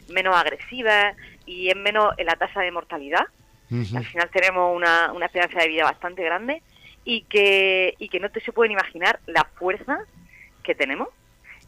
[0.10, 3.26] menos agresivas y es menos en la tasa de mortalidad.
[3.72, 6.62] Al final tenemos una, una esperanza de vida bastante grande
[7.06, 10.00] y que, y que no te se pueden imaginar la fuerza
[10.62, 11.10] que tenemos.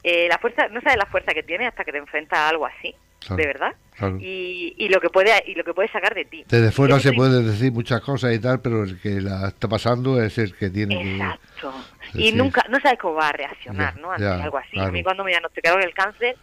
[0.03, 2.67] Eh, la fuerza, no sabes la fuerza que tiene hasta que te enfrentas a algo
[2.67, 3.71] así, Claro, de verdad.
[3.97, 4.17] claro.
[4.19, 6.43] Y, y lo que puede y lo que puede sacar de ti.
[6.47, 10.21] Desde fuera se puede decir muchas cosas y tal, pero el que la está pasando
[10.21, 11.15] es el que tiene que...
[11.15, 11.73] Exacto.
[12.13, 14.11] Sí, y nunca, no sabes cómo va a reaccionar, Ya, ¿no?
[14.11, 14.71] Ante ya, algo así.
[14.71, 14.89] claro.
[14.89, 16.35] A mí cuando me diagnosticaron el cáncer,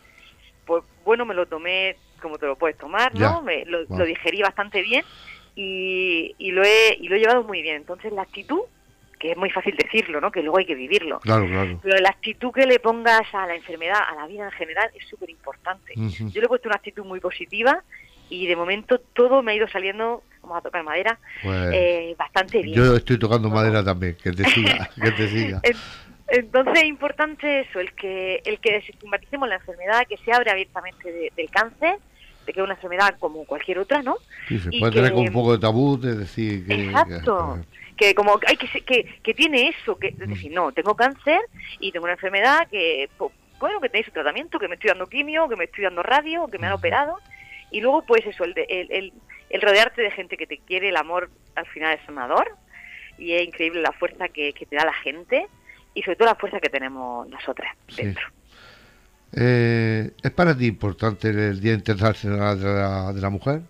[0.66, 3.30] pues bueno, me lo tomé como te lo puedes tomar, Ya.
[3.30, 3.42] ¿no?
[3.42, 3.98] Me, lo, Wow.
[3.98, 5.04] lo digerí bastante bien
[5.54, 7.76] y, y lo he y lo he llevado muy bien.
[7.76, 8.60] Entonces la actitud,
[9.22, 10.32] que es muy fácil decirlo, ¿no?
[10.32, 11.20] Que luego hay que vivirlo.
[11.20, 11.78] Claro, claro.
[11.80, 15.06] Pero la actitud que le pongas a la enfermedad, a la vida en general, es
[15.08, 15.92] súper importante.
[15.94, 17.84] Yo le he puesto una actitud muy positiva
[18.28, 22.62] y de momento todo me ha ido saliendo, vamos a tocar madera, Pues, eh, bastante
[22.62, 22.76] bien.
[22.76, 25.60] Yo estoy tocando madera también, que te siga, que te siga.
[25.62, 25.76] En-
[26.26, 31.12] Entonces es importante eso, el que el que desestigmaticemos la enfermedad, que se abre abiertamente
[31.12, 31.96] de- del cáncer,
[32.44, 34.16] de que es una enfermedad como cualquier otra, ¿no?
[34.48, 36.74] Sí, se y puede tener que- con un poco de tabú de decir que...
[36.86, 37.58] Exacto.
[37.70, 37.81] Que
[38.16, 41.40] como hay que, que que tiene eso, que es decir, no, tengo cáncer
[41.78, 43.08] y tengo una enfermedad que
[43.60, 46.48] bueno, que tenéis su tratamiento, que me estoy dando quimio, que me estoy dando radio,
[46.48, 47.18] que me han operado
[47.70, 49.12] y luego pues eso, el, de- el, el,
[49.50, 52.50] el rodearte de gente que te quiere, el amor al final es sanador
[53.18, 55.46] y es increíble la fuerza que, que te da la gente
[55.94, 58.02] y sobre todo la fuerza que tenemos nosotras Sí.
[58.02, 58.24] dentro.
[59.34, 63.60] Eh, ¿Es para ti importante el Día Internacional de la, de la Mujer?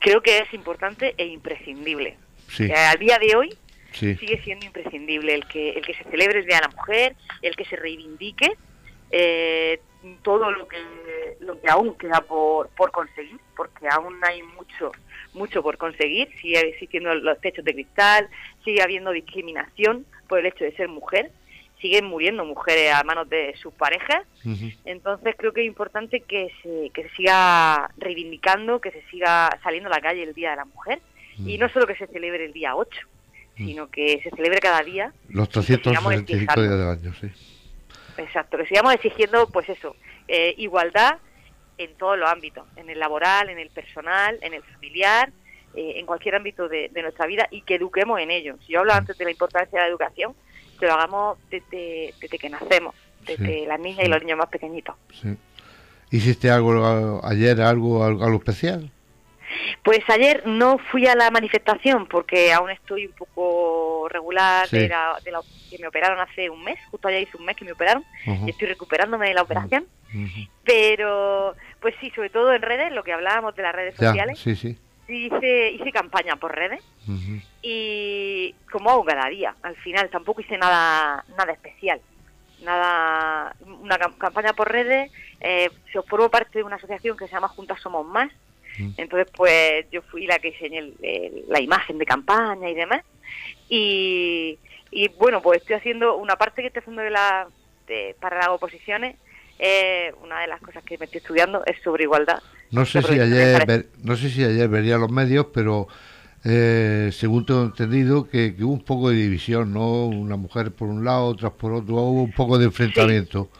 [0.00, 2.16] Creo que es importante e imprescindible.
[2.48, 3.56] Sí, Eh, al día de hoy
[3.92, 4.14] sí.
[4.16, 7.54] sigue siendo imprescindible el que el que se celebre el Día de la Mujer, el
[7.56, 8.52] que se reivindique
[9.10, 9.80] eh,
[10.22, 10.78] todo lo que
[11.40, 14.92] lo que aún queda por, por conseguir, porque aún hay mucho
[15.34, 18.28] mucho por conseguir, sigue existiendo los techos de cristal,
[18.64, 21.30] sigue habiendo discriminación por el hecho de ser mujer,
[21.80, 24.26] siguen muriendo mujeres a manos de sus parejas,
[24.84, 29.88] entonces creo que es importante que se, que se siga reivindicando, que se siga saliendo
[29.90, 31.00] a la calle el Día de la Mujer,
[31.44, 33.00] y no solo que se celebre el día 8,
[33.56, 37.28] sino que se celebre cada día Los y que sigamos 365 días del año, sí.
[38.16, 41.18] Exacto, que sigamos exigiendo, pues eso, eh, igualdad
[41.76, 45.30] en todos los ámbitos, en el laboral, en el personal, en el familiar,
[45.74, 48.56] eh, en cualquier ámbito de, de nuestra vida y que eduquemos en ello.
[48.66, 50.34] Si yo hablo antes de la importancia de la educación,
[50.78, 52.94] que lo hagamos desde, desde que nacemos,
[53.26, 54.94] desde Sí, las niñas y los niños más pequeñitos.
[55.12, 55.36] sí.
[56.10, 58.90] ¿Hiciste algo ayer, algo, algo, algo especial?
[59.82, 64.78] Pues ayer no fui a la manifestación porque aún estoy un poco regular Sí.
[64.78, 65.40] de, la, de la-
[65.70, 68.04] que me operaron hace un mes, justo ayer hice un mes que me operaron
[68.46, 69.86] y estoy recuperándome de la operación.
[70.64, 74.38] Pero, pues sí, sobre todo en redes, lo que hablábamos de las redes Ya, sociales,
[74.38, 74.76] sí, sí.
[75.06, 76.82] sí hice, hice campaña por redes
[77.62, 82.00] y como hago cada día, al final tampoco hice nada nada especial,
[82.62, 87.32] nada una cam- campaña por redes, eh, yo formo parte de una asociación que se
[87.34, 88.30] llama Juntas Somos Más.
[88.96, 93.02] Entonces pues yo fui la que diseñé el- el- la imagen de campaña y demás,
[93.68, 94.58] y,
[94.90, 97.48] y bueno, pues estoy haciendo una parte que estoy haciendo de la,
[97.86, 99.16] de- para las oposiciones,
[99.58, 102.40] eh, una de las cosas que me estoy estudiando es sobre igualdad.
[102.70, 105.88] No sé si ayer ver- no sé si ayer vería los medios, pero
[106.44, 110.06] eh, según tengo entendido que, que hubo un poco de división, ¿no?
[110.06, 113.48] Una mujer por un lado, otras por otro, hubo un poco de enfrentamiento.
[113.52, 113.58] Sí.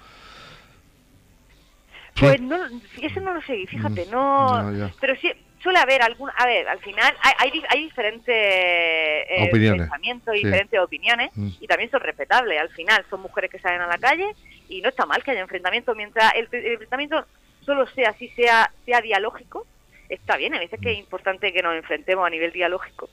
[2.21, 2.57] Pues no,
[3.03, 5.31] eso no lo sé, fíjate, Mm, no, pero sí
[5.63, 10.45] suele haber algún, a ver, al final hay, hay, hay diferentes eh, pensamientos y sí.
[10.45, 11.49] diferentes opiniones Mm.
[11.61, 12.61] y también son respetables.
[12.61, 14.27] Al final son mujeres que salen a la calle
[14.69, 17.25] y no está mal que haya enfrentamiento mientras el, el enfrentamiento
[17.67, 19.67] solo sea así sea sea dialógico.
[20.09, 20.93] Está bien, a veces que Mm.
[20.93, 23.11] es importante que nos enfrentemos a nivel dialógico.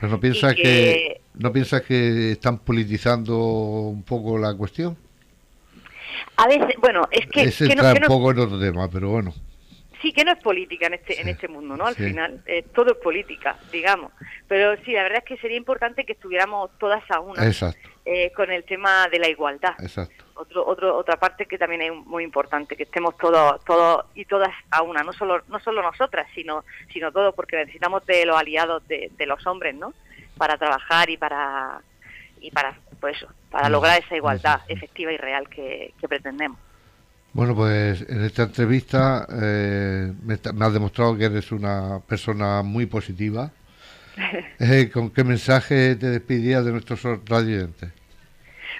[0.00, 1.20] Pero no piensas que- que...
[1.34, 4.96] no piensas que están politizando un poco la cuestión.
[6.38, 8.88] A veces, bueno, es que, Ese que no, que un no- poco en otro tema,
[8.90, 9.34] pero bueno.
[10.00, 11.84] Sí, que no es política en este, en Sí, este mundo, ¿no?
[11.84, 12.04] Al sí.
[12.04, 14.12] final, eh, todo es política, digamos.
[14.46, 18.30] Pero sí, la verdad es que sería importante que estuviéramos todas a una Exacto, eh,
[18.36, 19.74] con el tema de la igualdad.
[19.80, 20.24] exacto.
[20.34, 24.50] Otro, otro, otra parte que también es muy importante, que estemos todos, todos y todas
[24.70, 28.86] a una, no solo, no solo nosotras, sino, sino todos, porque necesitamos de los aliados
[28.86, 29.92] de, de los hombres, ¿no?
[30.36, 31.80] Para trabajar y para,
[32.40, 36.58] y para, pues eso, para lograr esa igualdad efectiva y real que, que pretendemos.
[37.32, 42.62] Bueno, pues en esta entrevista eh, me, está- me has demostrado que eres una persona
[42.62, 43.50] muy positiva.
[44.60, 47.90] Eh, ¿Con qué mensaje te despedirías de nuestros radioyentes?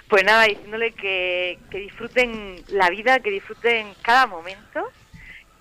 [0.09, 4.83] Pues nada, diciéndole que, que disfruten la vida, que disfruten cada momento,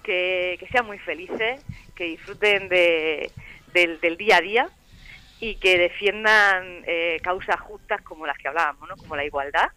[0.03, 1.61] que, que sean muy felices,
[1.94, 3.30] que disfruten de,
[3.72, 4.68] del, del día a día
[5.41, 8.97] y que defiendan eh, causas justas como las que hablábamos, ¿no?
[8.97, 9.70] como la igualdad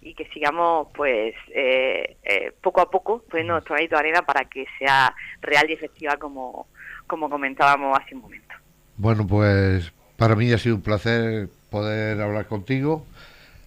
[0.00, 4.44] y que sigamos pues eh, eh, poco a poco poniendo nuestro granito de arena para
[4.44, 6.68] que sea real y efectiva como,
[7.06, 8.54] como comentábamos hace un momento.
[8.96, 13.06] Bueno, pues para mí ha sido un placer poder hablar contigo.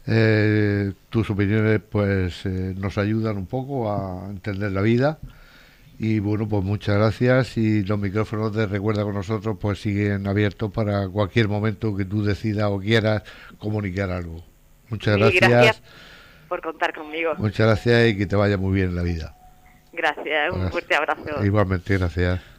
[0.08, 5.20] Eh, tus opiniones pues eh, nos ayudan un poco a entender la vida.
[6.00, 10.72] Y bueno, pues muchas gracias y los micrófonos de Recuerda con nosotros pues siguen abiertos
[10.72, 13.24] para cualquier momento que tú decidas o quieras
[13.58, 14.44] comunicar algo.
[14.90, 15.50] Muchas gracias.
[15.50, 15.82] gracias
[16.48, 17.34] por contar conmigo.
[17.38, 19.36] Muchas gracias y que te vaya muy bien en la vida.
[19.92, 20.72] Gracias, un Gracias.
[20.72, 21.44] fuerte abrazo.
[21.44, 22.57] Igualmente, gracias.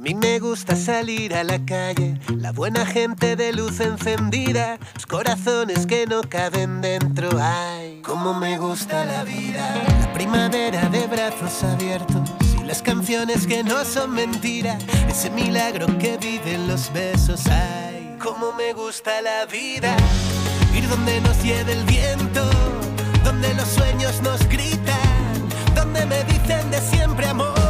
[0.00, 5.04] A mí me gusta salir a la calle, la buena gente de luz encendida, los
[5.04, 7.28] corazones que no caben dentro.
[7.38, 9.74] Ay, Cómo me gusta la vida.
[10.00, 12.30] La primavera de brazos abiertos.
[12.58, 14.78] Y las canciones que no son mentira.
[15.06, 17.46] Ese milagro que viven los besos.
[17.48, 19.94] Ay, cómo me gusta la vida.
[20.74, 22.48] Ir donde nos lleve el viento.
[23.22, 25.48] Donde los sueños nos gritan.
[25.74, 27.69] Donde me dicen de siempre amor.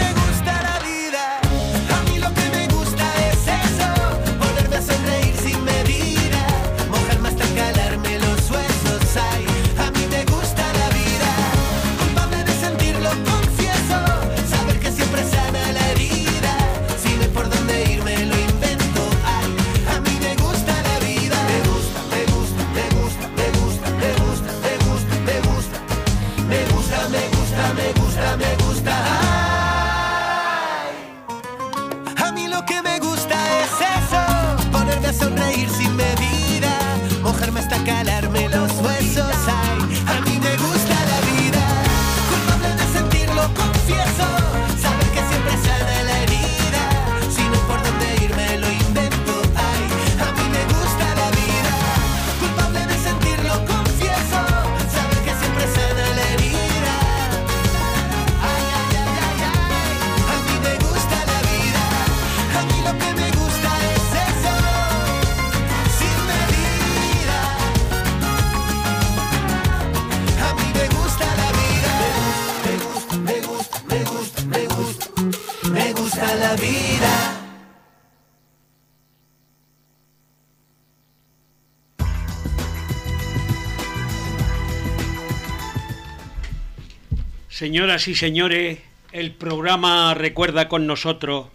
[87.61, 88.79] Señoras y señores,
[89.11, 91.45] el programa Recuerda con nosotros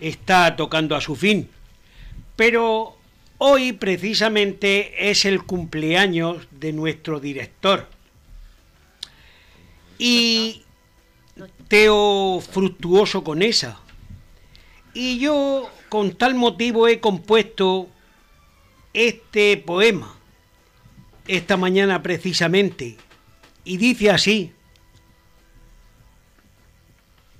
[0.00, 1.50] está tocando a su fin,
[2.34, 2.96] pero
[3.36, 7.90] hoy precisamente es el cumpleaños de nuestro director.
[9.98, 10.62] Y
[11.68, 13.80] Teo Fructuoso con esa.
[14.94, 17.86] Y yo con tal motivo he compuesto
[18.94, 20.16] este poema
[21.28, 22.96] esta mañana precisamente.
[23.62, 24.54] Y dice así.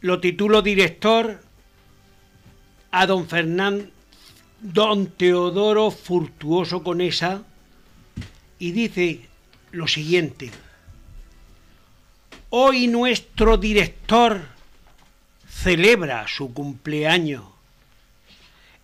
[0.03, 1.42] Lo titulo director
[2.90, 3.92] a don Fernán,
[4.61, 7.42] don Teodoro Furtuoso Conesa
[8.59, 9.28] y dice
[9.72, 10.51] lo siguiente.
[12.48, 14.40] Hoy nuestro director
[15.46, 17.44] celebra su cumpleaños,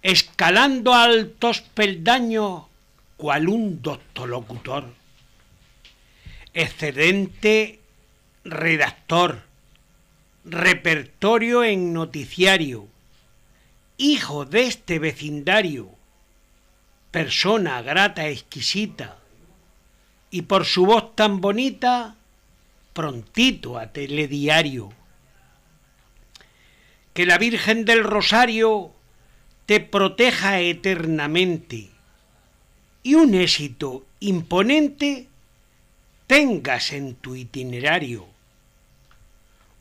[0.02, 2.64] escalando altos peldaños
[3.16, 4.92] cual un doctolocutor,
[6.52, 7.80] excelente
[8.44, 9.45] redactor,
[10.48, 12.86] repertorio en noticiario,
[13.96, 15.90] hijo de este vecindario,
[17.10, 19.18] persona grata, exquisita,
[20.30, 22.14] y por su voz tan bonita,
[22.92, 24.92] prontito a telediario.
[27.12, 28.92] Que la Virgen del Rosario
[29.66, 31.90] te proteja eternamente
[33.02, 35.26] y un éxito imponente
[36.28, 38.35] tengas en tu itinerario.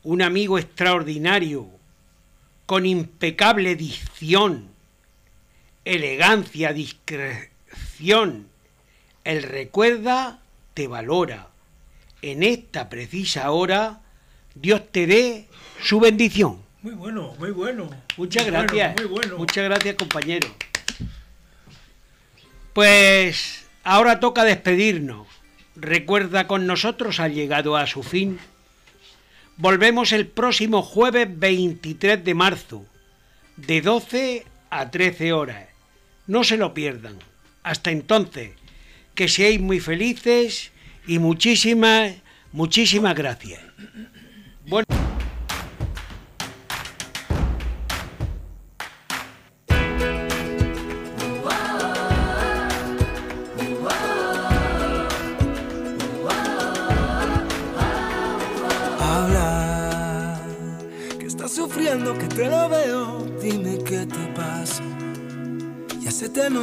[0.06, 1.66] Un amigo extraordinario,
[2.64, 4.68] con impecable dicción,
[5.84, 8.46] elegancia, discreción,
[9.24, 10.38] el recuerda,
[10.74, 11.48] te valora.
[12.22, 13.98] En esta precisa hora,
[14.54, 15.48] Dios te dé
[15.82, 16.62] su bendición.
[16.82, 17.90] Muy bueno, muy bueno.
[18.16, 18.96] Muchas Muy bueno, gracias.
[18.96, 19.38] muy bueno.
[19.38, 20.46] Muchas gracias, compañero.
[22.74, 25.26] Pues ahora toca despedirnos.
[25.74, 28.38] Recuerda con nosotros ha llegado a su fin.
[29.58, 32.84] Volvemos el próximo jueves 23 de marzo,
[33.56, 35.68] de 12 a 13 horas.
[36.26, 37.16] No se lo pierdan.
[37.62, 38.50] Hasta entonces,
[39.14, 40.72] que seáis muy felices
[41.06, 42.16] y muchísimas,
[42.52, 43.62] muchísimas gracias.
[44.66, 45.15] Bueno.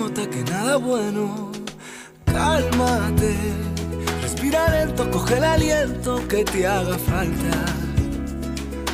[0.04, 1.51] Nota que nada bueno.
[2.26, 3.36] Cálmate,
[4.22, 7.54] respira lento, coge el aliento que te haga falta.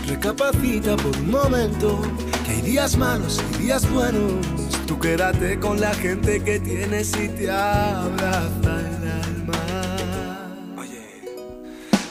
[0.07, 2.01] Recapacita por un momento,
[2.45, 4.45] que hay días malos y días buenos.
[4.85, 9.61] Tú quédate con la gente que tienes y te abraza el alma.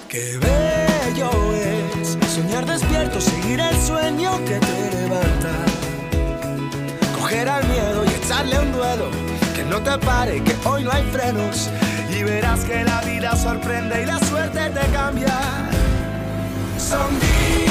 [0.08, 5.67] Qué bello es soñar despierto, seguir el sueño que te levanta.
[7.28, 9.10] Coger al miedo y echarle un duelo,
[9.54, 11.68] que no te pare, que hoy no hay frenos.
[12.10, 15.38] Y verás que la vida sorprende y la suerte te cambia.
[16.78, 17.68] Son días,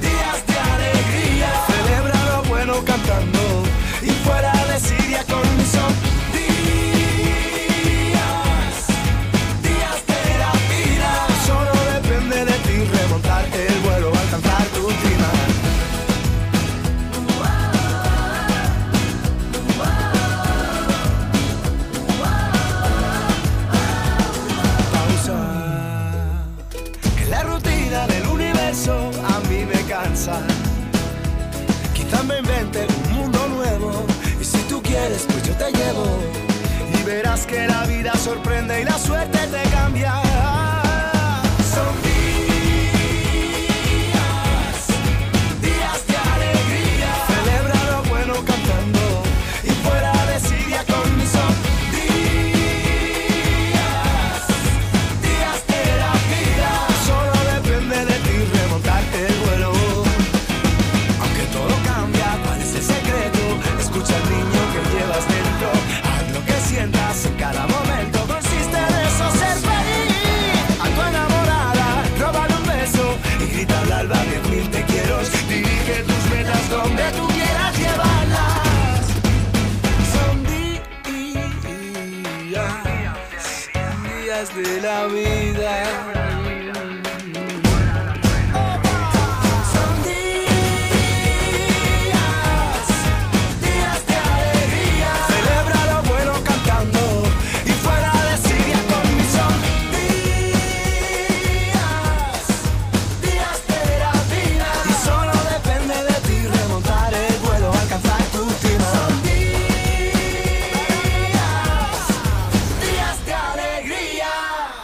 [0.00, 1.52] días de alegría.
[1.68, 3.49] Celebra lo bueno cantando